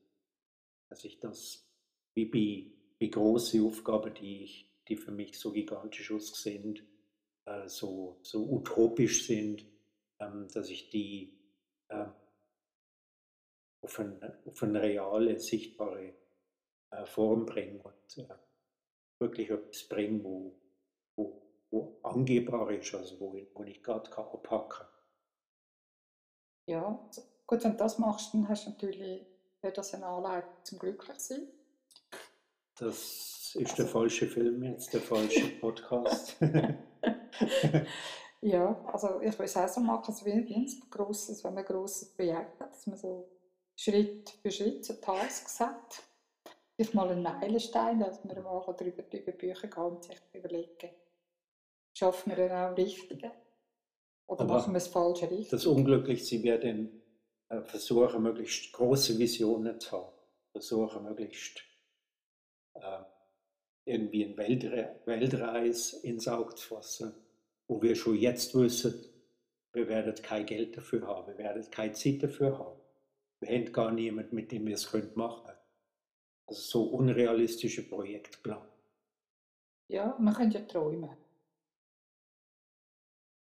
dass 0.89 1.05
ich 1.05 1.21
das, 1.21 1.67
wie 2.15 2.27
bei, 2.27 2.73
bei 2.99 3.07
großen 3.07 3.65
Aufgaben, 3.65 4.13
die, 4.15 4.69
die 4.89 4.97
für 4.97 5.13
mich 5.13 5.39
so 5.39 5.53
gigantisch 5.53 6.11
ausgesehen 6.11 6.98
äh, 7.49 7.69
so, 7.69 8.19
so 8.23 8.45
utopisch 8.45 9.27
sind, 9.27 9.65
ähm, 10.21 10.49
dass 10.53 10.69
ich 10.69 10.91
die 10.91 11.39
äh, 11.89 12.07
auf, 13.81 13.99
ein, 13.99 14.21
auf 14.45 14.63
eine 14.63 14.83
reale, 14.83 15.39
sichtbare 15.39 16.15
äh, 16.91 17.07
Form 17.07 17.47
bringe 17.47 17.83
und 17.83 18.19
äh, 18.19 18.35
wirklich 19.21 19.51
etwas 19.51 19.89
bringe, 19.89 20.23
wo, 20.23 20.61
wo, 21.17 21.43
wo 21.71 21.99
angehbar 22.03 22.71
ist, 22.73 22.95
also 22.95 23.19
wo, 23.21 23.41
wo 23.55 23.65
ich 23.65 23.83
gerade 23.83 24.11
abhacken 24.17 24.69
kann. 24.69 24.89
Ja, 26.67 27.11
gut, 27.47 27.65
wenn 27.65 27.73
du 27.73 27.79
das 27.79 27.99
machst, 27.99 28.35
dann 28.35 28.49
hast 28.49 28.67
du 28.67 28.71
natürlich 28.71 29.27
das 29.63 29.95
eine 29.95 30.07
Anleitung 30.07 30.53
zum 30.65 30.79
Glücklichsein. 30.79 31.49
Das 32.79 33.55
ist 33.55 33.79
der 33.79 33.87
also 33.87 33.87
falsche 33.87 34.29
Film 34.29 34.63
jetzt, 34.63 34.93
der 34.93 35.01
falsche 35.01 35.49
Podcast. 35.61 36.37
ja, 38.41 38.85
also 38.93 39.21
ich 39.21 39.39
es 39.39 39.57
auch 39.57 39.69
so 39.69 39.81
machen, 39.81 40.05
also 40.09 40.27
wie, 40.27 40.33
ein 40.33 40.67
grosses, 40.91 41.43
wenn 41.45 41.55
man 41.55 41.65
ein 41.65 41.73
grosses 41.73 42.15
Projekt 42.15 42.61
hat, 42.61 42.73
dass 42.73 42.87
man 42.87 42.97
so 42.97 43.29
Schritt 43.77 44.31
für 44.43 44.51
Schritt 44.51 44.85
so 44.85 44.95
Tasks 44.95 45.61
hat. 45.61 46.03
Ich 46.77 46.95
mal 46.95 47.09
einen 47.09 47.23
Meilenstein, 47.23 48.01
dass 48.01 48.25
man 48.25 48.43
mal 48.43 48.63
darüber 48.77 49.03
über 49.13 49.33
Bücher 49.33 49.69
gehen 49.69 49.83
und 49.83 50.05
sich 50.05 50.21
überlegen, 50.33 50.91
schaffen 51.93 52.37
wir 52.37 52.49
dann 52.49 52.73
auch 52.73 52.77
Richtige? 52.77 53.33
Oder 54.29 54.43
Aber 54.43 54.55
machen 54.55 54.73
wir 54.73 54.79
es 54.79 54.89
falsch 54.89 55.23
richtig? 55.23 55.49
Das 55.49 55.67
Unglücklichste 55.67 56.43
wäre 56.43 56.61
dann 56.61 57.03
äh, 57.49 57.63
versuchen, 57.63 58.23
möglichst 58.23 58.73
große 58.73 59.19
Visionen 59.19 59.81
zu 59.81 59.93
haben. 59.93 60.13
Versuchen, 60.53 61.05
möglichst 61.05 61.63
äh, 62.75 63.03
irgendwie 63.85 64.27
eine 64.27 64.37
Weltre 64.37 65.01
Weltreise 65.05 66.07
ins 66.07 66.29
Auge 66.29 66.55
zu 66.55 66.75
fassen 66.75 67.15
wo 67.69 67.81
wir 67.83 67.95
schon 67.95 68.17
jetzt 68.17 68.55
wissen, 68.55 68.95
wir 69.73 69.87
werden 69.89 70.15
kein 70.23 70.47
Geld 70.47 70.77
dafür 70.77 71.07
haben, 71.07 71.29
wir 71.29 71.39
werden 71.39 71.71
keine 71.71 71.93
Zeit 71.93 72.23
dafür 72.23 72.59
haben. 72.59 72.81
Wir 73.41 73.51
haben 73.51 73.73
gar 73.73 73.93
niemanden, 73.93 74.35
mit 74.35 74.51
dem 74.51 74.67
wir 74.67 74.75
es 74.75 74.93
machen 75.15 75.45
können. 75.45 75.59
Also 76.47 76.61
so 76.63 76.83
unrealistische 76.85 77.89
Projektplan. 77.89 78.67
Ja, 79.89 80.17
man 80.19 80.35
kann 80.35 80.51
ja 80.51 80.63
träumen. 80.63 81.17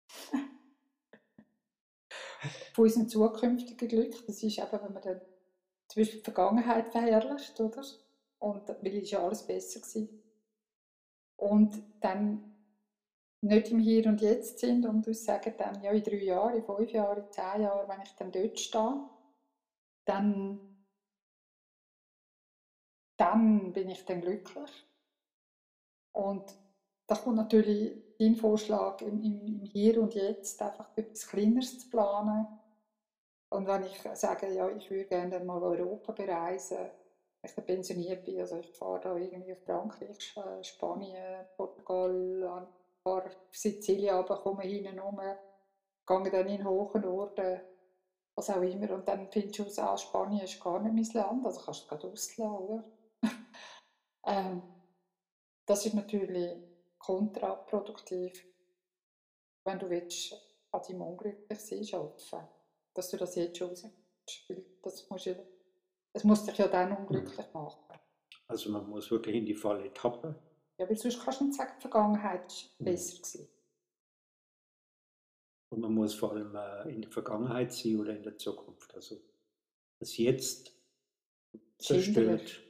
Von 2.74 2.84
unserem 2.84 3.10
zukünftigen 3.10 3.88
Glück, 3.88 4.14
das 4.28 4.44
ist 4.44 4.58
eben, 4.60 4.72
wenn 4.72 4.94
man 4.94 5.02
dann 5.02 5.22
zum 5.88 6.02
Beispiel 6.02 6.20
die 6.20 6.24
Vergangenheit 6.24 6.90
verherrlicht, 6.90 7.60
oder? 7.60 7.84
Und 8.40 8.70
weil 8.70 8.98
es 8.98 9.12
ja 9.12 9.24
alles 9.26 9.48
besser 9.48 9.80
gewesen. 9.80 10.24
Und 11.36 11.82
dann 12.02 12.59
nicht 13.42 13.72
im 13.72 13.80
Hier 13.80 14.06
und 14.08 14.22
Jetzt 14.22 14.60
sind 14.60 14.86
und 14.86 15.08
uns 15.08 15.24
sagen 15.26 15.54
dann, 15.58 15.82
ja, 15.82 15.92
in 15.92 16.04
drei 16.04 16.24
Jahren, 16.24 16.56
in 16.56 16.64
fünf 16.64 16.92
Jahren, 16.92 17.24
in 17.24 17.32
zehn 17.32 17.62
Jahren, 17.62 17.90
wenn 17.90 18.02
ich 18.02 18.16
dann 18.16 18.32
dort 18.32 18.60
stehe, 18.60 19.10
dann 20.06 20.70
dann 23.20 23.74
bin 23.74 23.90
ich 23.90 24.06
dann 24.06 24.22
glücklich. 24.22 24.72
Und 26.14 26.56
da 27.06 27.16
kommt 27.16 27.36
natürlich 27.36 28.18
dein 28.18 28.36
Vorschlag 28.36 29.02
im, 29.02 29.22
im, 29.22 29.46
im 29.46 29.66
Hier 29.66 30.02
und 30.02 30.14
Jetzt, 30.14 30.62
einfach 30.62 30.90
etwas 30.96 31.28
Kleineres 31.28 31.80
zu 31.80 31.90
planen. 31.90 32.48
Und 33.50 33.68
wenn 33.68 33.84
ich 33.84 34.02
sage, 34.14 34.54
ja, 34.54 34.70
ich 34.70 34.90
würde 34.90 35.06
gerne 35.06 35.40
mal 35.42 35.62
Europa 35.62 36.14
bereisen, 36.14 36.78
wenn 37.42 37.52
ich 37.58 37.66
pensioniert 37.66 38.24
bin, 38.24 38.40
also 38.40 38.58
ich 38.58 38.72
fahre 38.72 39.02
da 39.02 39.16
irgendwie 39.18 39.54
auf 39.54 39.64
Frankreich, 39.64 40.38
äh, 40.38 40.64
Spanien, 40.64 41.46
Portugal, 41.58 42.68
paar 43.10 43.32
Sizilien, 43.52 44.16
aber 44.16 44.38
komme 44.38 44.64
hinten 44.64 45.00
rum, 45.00 45.20
gehe 45.20 46.32
dann 46.32 46.48
in 46.48 46.66
hohen 46.66 47.06
Orten, 47.06 47.62
was 48.36 48.50
auch 48.50 48.62
immer, 48.62 48.92
und 48.92 49.08
dann 49.08 49.30
findest 49.32 49.60
du 49.60 49.64
aus, 49.66 49.80
ah, 49.80 49.98
Spanien 49.98 50.44
ist 50.44 50.60
gar 50.60 50.80
nicht 50.80 51.14
mein 51.14 51.24
Land, 51.24 51.46
also 51.46 51.62
kannst 51.62 51.84
du 51.84 51.88
gerade 51.88 52.08
auslassen, 52.08 52.52
oder? 52.52 52.84
ähm, 54.26 54.62
das 55.66 55.86
ist 55.86 55.94
natürlich 55.94 56.58
kontraproduktiv, 56.98 58.46
wenn 59.66 59.80
du 59.80 59.90
willst, 59.90 60.34
an 60.72 60.82
deinem 60.88 61.02
Unglücklichsein 61.02 61.86
arbeiten 61.94 62.60
dass 62.94 63.10
du 63.12 63.18
das 63.18 63.36
jetzt 63.36 63.58
schon 63.58 63.70
rausfindest. 63.70 64.84
Das, 64.84 65.10
musst 65.10 65.26
du, 65.26 65.48
das 66.14 66.24
muss 66.24 66.46
dich 66.46 66.58
ja 66.58 66.68
dann 66.68 66.96
unglücklich 66.98 67.54
machen. 67.54 67.80
Also 68.48 68.72
man 68.72 68.90
muss 68.90 69.10
wirklich 69.12 69.36
in 69.36 69.46
die 69.46 69.56
Falle 69.56 69.94
tappen. 69.94 70.36
Ja, 70.80 70.88
weil 70.88 70.98
sonst 70.98 71.22
kannst 71.22 71.42
du 71.42 71.46
nicht 71.46 71.58
sagen, 71.58 71.74
die 71.78 71.82
Vergangenheit 71.82 72.42
war 72.42 72.70
mhm. 72.80 72.86
besser. 72.86 73.18
Gewesen. 73.18 73.50
Und 75.72 75.82
man 75.82 75.94
muss 75.94 76.16
vor 76.16 76.32
allem 76.32 76.56
äh, 76.56 76.90
in 76.90 77.02
der 77.02 77.12
Vergangenheit 77.12 77.74
sein 77.74 78.00
oder 78.00 78.16
in 78.16 78.24
der 78.24 78.38
Zukunft. 78.38 78.96
Also 78.96 79.22
das 80.00 80.18
Jetzt 80.18 80.72
zerstört, 81.78 82.62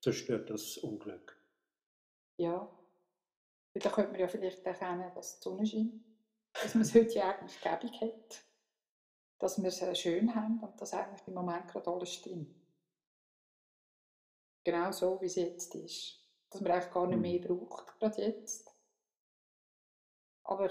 zerstört 0.00 0.50
das 0.50 0.78
Unglück. 0.78 1.38
Ja. 2.38 2.74
Da 3.74 3.90
könnte 3.90 4.12
man 4.12 4.20
ja 4.20 4.28
vielleicht 4.28 4.64
erkennen, 4.64 5.12
dass 5.14 5.38
die 5.38 5.44
Sonne 5.44 5.66
scheint. 5.66 6.02
Dass 6.54 6.74
man 6.74 6.82
es 6.82 6.94
heute 6.94 7.14
ja 7.14 7.30
eigentlich 7.30 7.60
gäbig 7.60 8.00
hat. 8.00 8.44
Dass 9.38 9.62
wir 9.62 9.68
es 9.68 10.00
schön 10.00 10.34
haben 10.34 10.60
und 10.60 10.80
dass 10.80 10.94
eigentlich 10.94 11.28
im 11.28 11.34
Moment 11.34 11.68
gerade 11.68 11.88
alles 11.90 12.14
stimmt. 12.14 12.56
Genau 14.64 14.90
so, 14.90 15.20
wie 15.20 15.26
es 15.26 15.36
jetzt 15.36 15.74
ist. 15.76 16.17
Dass 16.50 16.60
man 16.60 16.72
eigentlich 16.72 16.92
gar 16.92 17.06
nicht 17.06 17.20
mehr 17.20 17.40
mhm. 17.40 17.66
braucht, 17.66 17.98
gerade 17.98 18.22
jetzt. 18.22 18.74
Aber 20.44 20.70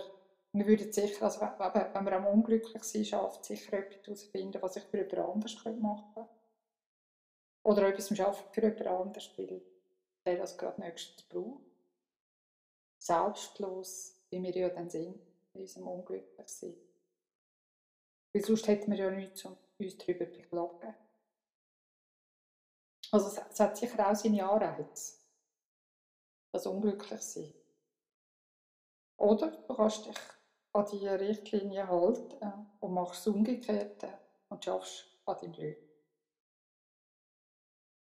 wir 0.54 0.66
würden 0.66 0.92
sicher, 0.92 1.26
also 1.26 1.42
wenn, 1.42 1.94
wenn 1.94 2.06
wir 2.06 2.14
am 2.14 2.26
unglücklich 2.26 2.84
sind, 2.84 3.06
schafft 3.06 3.46
sicher 3.46 3.74
etwas 3.78 4.06
herausfinden, 4.06 4.62
was 4.62 4.76
ich 4.76 4.84
für 4.86 4.98
jemand 4.98 5.36
anderes 5.36 5.56
machen 5.66 6.14
könnte. 6.14 6.30
Oder 7.64 7.90
etwas 7.90 8.16
schaffen 8.16 8.52
für 8.52 8.62
jemand 8.62 8.88
anderes, 8.88 9.38
weil 9.38 9.62
der 10.26 10.38
das 10.38 10.58
gerade 10.58 10.82
nächstes 10.82 11.24
braucht. 11.28 11.64
Selbstlos, 12.98 14.16
wie 14.30 14.42
wir 14.42 14.56
ja 14.56 14.70
dann 14.70 14.90
sind, 14.90 15.20
in 15.54 15.62
unserem 15.62 15.88
unglücklich 15.88 16.48
sind. 16.48 16.78
Weil 18.34 18.44
sonst 18.44 18.68
hätten 18.68 18.92
wir 18.92 18.98
ja 18.98 19.12
nichts, 19.12 19.46
um 19.46 19.58
uns 19.78 19.98
darüber 19.98 20.32
zu 20.32 20.40
beklagen. 20.40 20.96
Also 23.12 23.28
es, 23.28 23.38
es 23.38 23.60
hat 23.60 23.78
sicher 23.78 24.10
auch 24.10 24.16
seine 24.16 24.50
Anreize, 24.50 25.17
das 26.58 26.68
unglücklich 26.68 27.22
sein. 27.22 27.54
Oder 29.18 29.52
du 29.52 29.74
kannst 29.74 30.06
dich 30.06 30.18
an 30.74 30.86
die 30.92 31.08
Richtlinie 31.08 31.88
halten 31.88 32.68
und 32.80 32.94
machst 32.94 33.26
das 33.26 33.34
Umgekehrte 33.34 34.10
und 34.50 34.64
schaffst 34.64 35.06
an 35.26 35.38
deinem 35.42 35.54
Glück. 35.54 35.78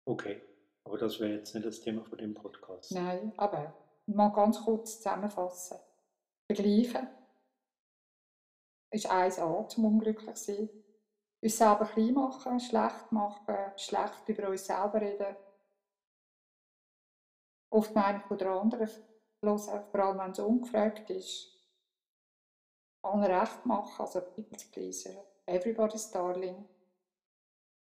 Okay, 0.05 0.41
aber 0.83 0.97
das 0.97 1.19
wäre 1.19 1.33
jetzt 1.33 1.53
nicht 1.53 1.65
das 1.65 1.81
Thema 1.81 2.03
von 2.03 2.17
dem 2.17 2.33
Podcast. 2.33 2.91
Nein, 2.91 3.33
aber 3.37 3.73
mal 4.05 4.29
ganz 4.29 4.63
kurz 4.63 4.97
zusammenfassen. 4.97 5.77
Vergleichen 6.47 7.07
ist 8.91 9.09
1a 9.09 9.67
zum 9.69 9.85
unglücklich 9.85 10.35
sein. 10.35 10.69
Uns 11.41 11.57
selber 11.57 11.85
klein 11.85 12.13
machen, 12.13 12.59
schlecht 12.59 13.11
machen, 13.11 13.55
schlecht 13.77 14.27
über 14.27 14.49
uns 14.49 14.65
selber 14.65 15.01
reden. 15.01 15.35
Oft 17.73 17.89
die 17.89 17.95
Meinung 17.95 18.37
der 18.37 18.51
anderen 18.51 18.87
hören, 19.41 19.83
vor 19.89 19.99
allem 19.99 20.19
wenn 20.19 20.31
es 20.31 20.39
ungefragt 20.39 21.09
ist. 21.09 21.49
Allen 23.01 23.23
recht 23.23 23.65
machen, 23.65 23.99
also 23.99 24.21
people 24.21 24.57
pleaser, 24.71 25.25
everybody's 25.47 26.11
darling. 26.11 26.69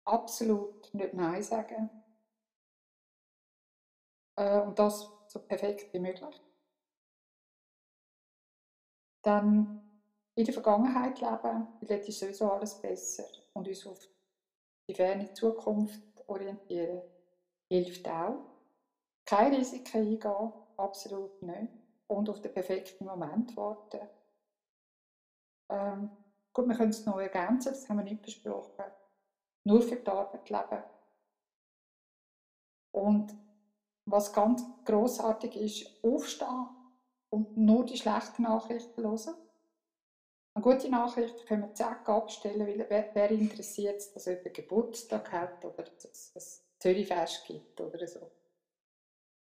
Absolut 0.05 0.93
nicht 0.93 1.15
Nein 1.15 1.43
sagen. 1.43 1.89
Äh, 4.37 4.61
und 4.61 4.79
das 4.79 5.11
so 5.27 5.39
perfekt 5.41 5.93
wie 5.95 6.01
möglich. 6.01 6.39
Dann 9.23 9.81
in 10.35 10.45
der 10.45 10.53
Vergangenheit 10.53 11.19
leben, 11.19 11.67
weil 11.81 11.89
dort 11.89 12.07
ist 12.07 12.19
sowieso 12.19 12.53
alles 12.53 12.79
besser 12.81 13.25
und 13.55 13.67
uns 13.67 13.87
auf 13.87 14.07
die 14.87 14.95
ferne 14.95 15.33
Zukunft 15.33 16.03
orientieren, 16.27 17.03
hilft 17.71 18.07
auch. 18.07 18.58
Kein 19.29 19.53
Risiko 19.53 19.99
eingehen, 19.99 20.53
absolut 20.79 21.43
nicht. 21.43 21.73
Und 22.07 22.31
auf 22.31 22.41
den 22.41 22.55
perfekten 22.55 23.05
Moment 23.05 23.55
warten. 23.59 24.09
Ähm, 25.69 26.11
gut, 26.55 26.67
wir 26.67 26.75
können 26.75 26.89
es 26.89 27.05
noch 27.05 27.21
ergänzen, 27.21 27.69
das 27.75 27.87
haben 27.91 27.99
wir 27.99 28.05
nicht 28.05 28.23
besprochen. 28.23 28.87
Nur 29.65 29.83
für 29.83 29.97
die 29.97 30.11
Arbeit 30.11 30.49
leben. 30.49 30.83
Und 32.93 33.35
was 34.07 34.33
ganz 34.33 34.65
großartig 34.87 35.57
ist, 35.57 36.03
aufstehen 36.03 36.69
und 37.29 37.55
nur 37.59 37.85
die 37.85 37.99
schlechten 37.99 38.45
Nachrichten 38.45 39.03
hören 39.03 39.35
eine 40.55 40.65
gute 40.65 40.89
Nachricht 40.89 41.47
können 41.47 41.63
wir 41.63 41.75
zack 41.75 42.09
abstellen, 42.09 42.67
weil 42.67 42.87
wer, 42.89 43.11
wer 43.13 43.31
interessiert 43.31 43.99
es, 43.99 44.13
dass 44.13 44.25
jemand 44.25 44.55
Geburtstag 44.55 45.31
hat 45.31 45.65
oder 45.65 45.85
dass 45.85 46.33
es 46.35 46.65
Zürichfest 46.81 47.45
gibt 47.47 47.81
oder 47.81 48.05
so. 48.09 48.29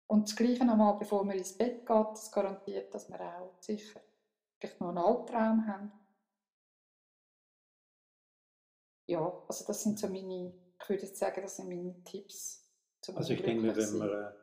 Und 0.08 0.28
das 0.28 0.36
Gleiche 0.36 0.66
nochmal, 0.66 0.98
bevor 0.98 1.24
man 1.24 1.38
ins 1.38 1.58
Bett 1.58 1.86
geht, 1.86 2.08
das 2.12 2.32
garantiert, 2.32 2.94
dass 2.94 3.10
wir 3.10 3.20
auch 3.20 3.56
sicher 3.60 4.02
vielleicht 4.60 4.80
noch 4.80 4.90
einen 4.90 4.98
Albtraum 5.00 5.68
haben. 5.68 5.92
Ja, 9.08 9.44
also 9.48 9.66
das 9.66 9.84
sind 9.84 10.00
so 10.00 10.08
meine, 10.08 10.54
ich 10.82 10.90
würde 10.90 11.04
jetzt 11.04 11.18
sagen, 11.18 11.42
das 11.42 11.58
sind 11.58 11.70
meine 11.70 12.04
Tipps 12.04 12.68
zum 13.02 13.18
Also 13.18 13.34
ich 13.34 13.42
denke, 13.42 13.76
wenn 13.76 13.98
man, 13.98 14.34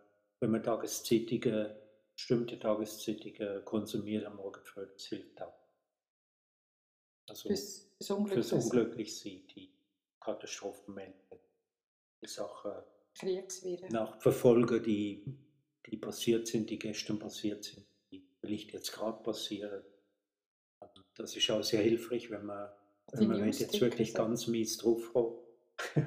wenn 0.41 0.51
man 0.51 0.63
Tageszeitungen, 0.63 1.75
bestimmte 2.15 2.59
Tageszeitungen 2.59 3.65
konsumiert 3.65 4.25
am 4.25 4.37
Morgen 4.37 4.63
früh, 4.65 4.87
das 4.87 5.05
hilft 5.07 5.41
auch. 5.43 5.55
Also 7.29 7.49
fürs, 7.49 7.89
fürs 7.97 8.11
Unglück 8.11 8.35
fürs 8.35 8.53
Unglücklichsein, 8.53 9.47
die 9.49 9.73
Katastrophen 10.21 10.95
melden, 10.95 11.39
die 12.21 12.27
Sachen 12.27 12.73
nachverfolgen, 13.91 14.83
die, 14.83 15.25
die 15.87 15.97
passiert 15.97 16.47
sind, 16.47 16.71
die 16.71 16.79
gestern 16.79 17.19
passiert 17.19 17.65
sind, 17.65 17.87
die 18.11 18.27
vielleicht 18.41 18.73
jetzt 18.73 18.93
gerade 18.93 19.23
passieren. 19.23 19.85
Also 20.81 21.03
das 21.15 21.37
ist 21.37 21.51
auch 21.51 21.63
sehr 21.63 21.83
hilfreich, 21.83 22.31
wenn 22.31 22.47
man, 22.47 22.71
wenn 23.13 23.29
man 23.29 23.45
jetzt 23.47 23.81
wirklich 23.81 24.15
ganz 24.15 24.47
mies 24.47 24.79
drauf 24.79 25.13
hat. 25.15 26.07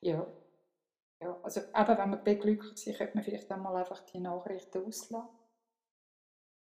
ja. 0.00 0.26
ja, 1.20 1.40
also 1.42 1.60
aber 1.72 1.98
wenn 1.98 2.10
man 2.10 2.24
beglückt 2.24 2.72
ist, 2.72 2.96
könnte 2.96 3.14
man 3.14 3.24
vielleicht 3.24 3.50
einmal 3.50 3.76
einfach 3.76 4.00
die 4.06 4.20
Nachrichten 4.20 4.84
auslassen. 4.84 5.28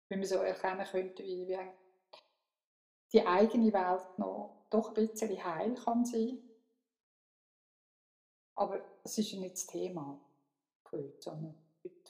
Wenn 0.10 0.20
man 0.20 0.28
so 0.28 0.36
erkennen 0.36 0.86
könnte, 0.86 1.24
wie, 1.24 1.48
wie 1.48 1.58
die 3.14 3.26
eigene 3.26 3.72
Welt 3.72 4.20
noch 4.20 4.66
doch 4.70 4.90
ein 4.90 5.08
bisschen 5.08 5.44
heil 5.44 5.76
kann 5.76 6.04
sein. 6.04 6.40
Aber 8.56 8.80
das 9.04 9.18
ist 9.18 9.32
ja 9.32 9.40
nicht 9.40 9.54
das 9.54 9.68
Thema 9.68 10.20
von 10.84 11.00
heute, 11.00 11.22
sondern 11.22 11.56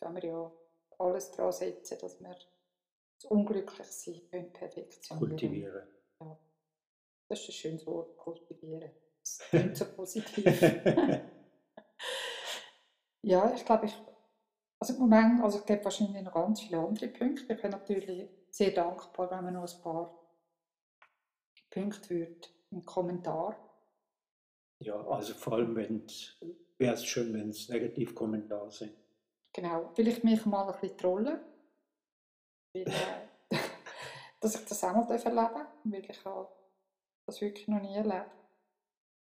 wollen 0.03 0.15
wir 0.15 0.25
ja 0.25 0.51
alles 0.99 1.31
daran 1.31 1.51
setzen, 1.51 1.97
dass 1.99 2.19
wir 2.19 2.35
das 3.15 3.25
Unglücklichsein 3.25 4.21
können 4.29 4.53
perfektionieren 4.53 5.29
Kultivieren. 5.29 5.87
Ja. 6.19 6.39
Das 7.29 7.39
ist 7.39 7.49
ein 7.49 7.53
schönes 7.53 7.85
Wort, 7.87 8.17
kultivieren. 8.17 8.91
Das 9.21 9.39
klingt 9.49 9.77
so 9.77 9.85
positiv. 9.85 10.45
ja, 13.21 13.53
ich 13.53 13.65
glaube, 13.65 13.85
ich, 13.85 13.95
also 14.79 14.93
im 14.93 14.99
Moment, 14.99 15.41
also 15.43 15.59
es 15.59 15.65
gibt 15.65 15.85
wahrscheinlich 15.85 16.21
noch 16.23 16.33
ganz 16.33 16.61
viele 16.61 16.79
andere 16.79 17.07
Punkte. 17.07 17.53
Ich 17.53 17.61
bin 17.61 17.71
natürlich 17.71 18.29
sehr 18.49 18.71
dankbar, 18.71 19.31
wenn 19.31 19.45
wir 19.45 19.51
noch 19.51 19.73
ein 19.73 19.81
paar 19.81 20.19
Punkte 21.69 22.09
würde, 22.09 22.47
einen 22.71 22.85
Kommentar. 22.85 23.57
Ja, 24.79 24.95
also 25.07 25.33
vor 25.33 25.53
allem, 25.53 25.75
wenn 25.75 26.05
wäre 26.77 26.93
es 26.95 27.05
schön, 27.05 27.33
wenn 27.33 27.49
es 27.49 27.69
Negativkommentare 27.69 28.71
sind. 28.71 28.93
Genau, 29.53 29.91
vielleicht 29.93 30.23
mich 30.23 30.45
mal 30.45 30.67
ein 30.67 30.79
bisschen 30.79 30.97
trollen, 30.97 31.39
weil, 32.73 32.87
äh, 32.87 33.27
dass 34.39 34.55
ich 34.55 34.65
das 34.65 34.83
auch 34.83 34.93
mal 34.93 35.09
erleben 35.09 35.35
darf, 35.35 35.67
weil 35.83 36.09
ich 36.09 36.25
habe 36.25 36.49
das 37.27 37.39
wirklich 37.41 37.67
noch 37.67 37.81
nie 37.81 37.95
erlebt. 37.95 38.31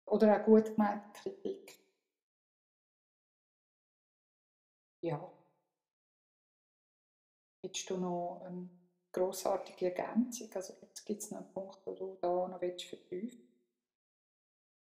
Oder 0.05 0.39
auch 0.39 0.45
gut 0.45 0.65
gemeinte 0.75 1.09
Kritik. 1.13 1.81
ja. 5.01 5.31
Hättest 7.63 7.89
du 7.89 7.97
noch 7.97 8.41
eine 8.45 8.69
grossartige 9.11 9.93
Ergänzung? 9.93 10.49
Also 10.53 10.73
jetzt 10.81 11.05
gibt 11.05 11.21
es 11.21 11.31
noch 11.31 11.39
einen 11.39 11.53
Punkt, 11.53 11.79
wo 11.85 11.93
du 11.93 12.17
da 12.21 12.47
noch 12.47 12.61
willst 12.61 12.85
vertiefen 12.85 13.47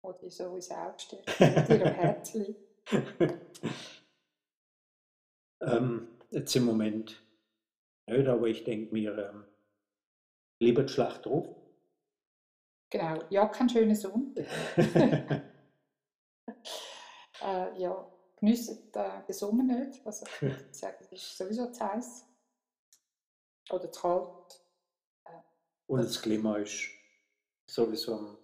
Oder 0.02 0.18
dich 0.18 0.36
so 0.36 0.54
ins 0.54 0.70
Auge 0.70 0.98
stehst, 0.98 1.28
dir 1.40 1.86
am 1.86 1.94
Herzen 1.94 2.44
liegt? 2.44 4.01
Ähm, 5.62 6.08
jetzt 6.30 6.54
im 6.56 6.64
Moment 6.64 7.22
nicht, 8.06 8.28
aber 8.28 8.46
ich 8.48 8.64
denke 8.64 8.92
mir, 8.92 9.16
ähm, 9.16 9.44
lieber 10.60 10.82
die 10.82 10.92
Schlacht 10.92 11.26
drauf. 11.26 11.46
Genau, 12.90 13.22
ja, 13.30 13.46
kein 13.46 13.68
schöner 13.68 13.94
Sonntag. 13.94 14.46
äh, 17.42 17.80
ja, 17.80 18.12
geniessen 18.36 18.92
äh, 18.92 19.22
den 19.26 19.32
Sommer 19.32 19.62
nicht. 19.62 20.04
Also, 20.06 20.26
ich 20.26 20.42
würde 20.42 20.74
sagen, 20.74 20.96
es 21.00 21.12
ist 21.12 21.38
sowieso 21.38 21.70
zu 21.70 21.80
heiß. 21.80 22.26
Oder 23.70 23.90
zu 23.90 24.00
kalt. 24.02 24.62
Äh, 25.24 25.40
und 25.86 26.00
das 26.00 26.20
Klima 26.20 26.58
ist 26.58 26.90
sowieso 27.66 28.16
am, 28.18 28.38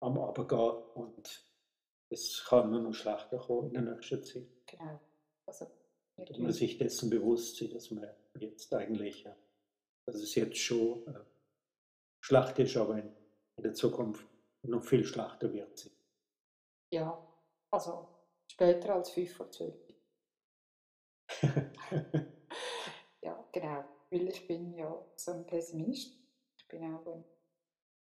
am 0.00 0.18
Abgehen 0.18 0.82
und 0.94 1.44
es 2.10 2.44
kann 2.46 2.70
nur 2.70 2.80
noch 2.80 2.92
schlechter 2.92 3.38
kommen 3.38 3.74
in 3.74 3.84
der 3.84 3.94
nächsten 3.94 4.22
Zeit. 4.22 4.66
Genau. 4.66 5.00
Also, 5.48 5.66
dass 6.18 6.36
man 6.36 6.52
sich 6.52 6.76
dessen 6.76 7.08
bewusst 7.08 7.62
ist, 7.62 7.74
dass 7.74 7.90
man 7.90 8.06
jetzt 8.38 8.70
eigentlich, 8.74 9.26
dass 10.04 10.16
es 10.16 10.34
jetzt 10.34 10.58
schon 10.58 11.06
äh, 11.06 11.24
Schlacht 12.20 12.58
ist, 12.58 12.76
aber 12.76 12.98
in, 12.98 13.16
in 13.56 13.62
der 13.62 13.72
Zukunft 13.72 14.26
noch 14.62 14.84
viel 14.84 15.06
schlechter 15.06 15.50
wird 15.50 15.78
sie. 15.78 15.90
Ja, 16.92 17.26
also 17.70 18.08
später 18.46 18.94
als 18.94 19.10
5 19.10 19.32
vor 19.34 19.50
12. 19.50 19.74
ja, 23.22 23.48
genau. 23.50 23.84
Weil 24.10 24.28
ich 24.28 24.46
bin 24.46 24.74
ja 24.74 25.02
so 25.16 25.32
ein 25.32 25.46
Pessimist. 25.46 26.14
Ich 26.58 26.68
bin 26.68 26.94
auch 26.94 27.24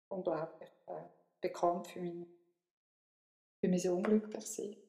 unglaublich 0.08 0.70
äh, 0.86 1.04
bekannt 1.42 1.88
für 1.88 2.00
mein, 2.00 2.26
für 3.60 3.68
mein 3.68 3.90
Unglücklichsein. 3.90 4.87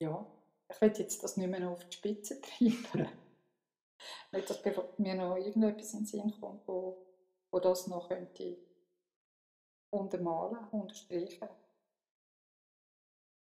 Ja, 0.00 0.26
ich 0.68 0.80
will 0.80 0.92
jetzt 0.96 1.22
das 1.22 1.36
nicht 1.36 1.48
mehr 1.48 1.60
noch 1.60 1.72
auf 1.72 1.84
die 1.88 1.96
Spitze 1.96 2.40
treiben. 2.42 3.08
nicht, 4.32 4.50
dass 4.50 4.62
mir 4.98 5.14
noch 5.14 5.36
irgendetwas 5.36 5.94
in 5.94 6.00
den 6.00 6.06
Sinn 6.06 6.40
kommt, 6.40 6.66
wo, 6.66 7.06
wo 7.50 7.58
das 7.60 7.86
noch 7.86 8.08
könnte 8.08 8.58
untermalen, 9.90 10.68
unterstreichen. 10.70 11.48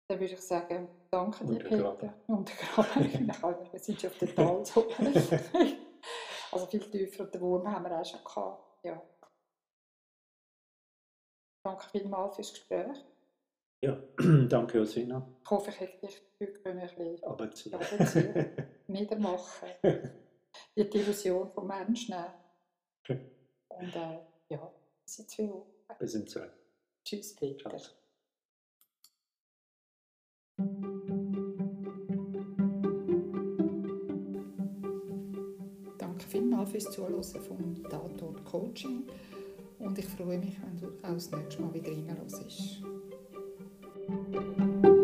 Dann 0.09 0.21
würde 0.21 0.35
ich 0.35 0.41
sagen, 0.41 0.89
danke 1.11 1.45
dir, 1.45 1.59
Peter. 1.59 2.15
Untergraben. 2.29 3.73
wir 3.73 3.81
sind 3.81 4.01
schon 4.01 4.11
auf 4.11 4.19
der 4.19 4.35
Talzone. 4.35 5.79
also 6.53 6.67
viel 6.67 6.91
tiefer 6.91 7.25
den 7.25 7.41
Wurm 7.41 7.69
haben 7.69 7.85
wir 7.85 8.01
auch 8.01 8.05
schon 8.05 8.23
gehabt. 8.23 8.85
Ja. 8.85 9.03
Danke 11.65 11.89
vielmals 11.89 12.37
fürs 12.37 12.53
Gespräch. 12.53 13.05
Ja, 13.87 13.97
danke 14.49 14.81
Osina. 14.81 15.25
Ich 15.45 15.49
hoffe, 15.49 15.71
ich 15.71 15.79
hätte 15.79 16.05
dich 16.05 16.21
heute 16.41 16.71
ein 16.71 16.81
bisschen 16.81 17.75
abziehen. 17.75 18.47
niedermachen. 18.89 19.69
Die 20.77 20.81
Illusion 20.81 21.49
vom 21.53 21.69
Menschen 21.69 22.17
nehmen. 22.17 23.21
Und 23.69 23.95
äh, 23.95 24.19
ja, 24.49 24.73
bis 25.05 25.19
in 25.21 25.29
zwei 25.29 25.49
Wochen. 25.51 25.71
Bis 26.01 26.15
in 26.17 26.27
zwei. 26.27 26.51
Tschüss, 27.05 27.37
Peter. 27.37 27.71
Ciao. 27.71 27.93
Danke 35.97 36.27
vielmals 36.27 36.71
fürs 36.71 36.91
Zuhören 36.91 37.23
vom 37.23 37.85
Tatort 37.85 38.45
Coaching 38.47 39.09
und 39.79 39.97
ich 39.97 40.07
freue 40.07 40.39
mich, 40.39 40.61
wenn 40.61 40.77
du 40.77 40.89
auch 41.07 41.13
das 41.13 41.31
nächste 41.31 41.63
Mal 41.63 41.73
wieder 41.73 41.93
reinhörst. 41.93 42.83
Música 44.09 44.96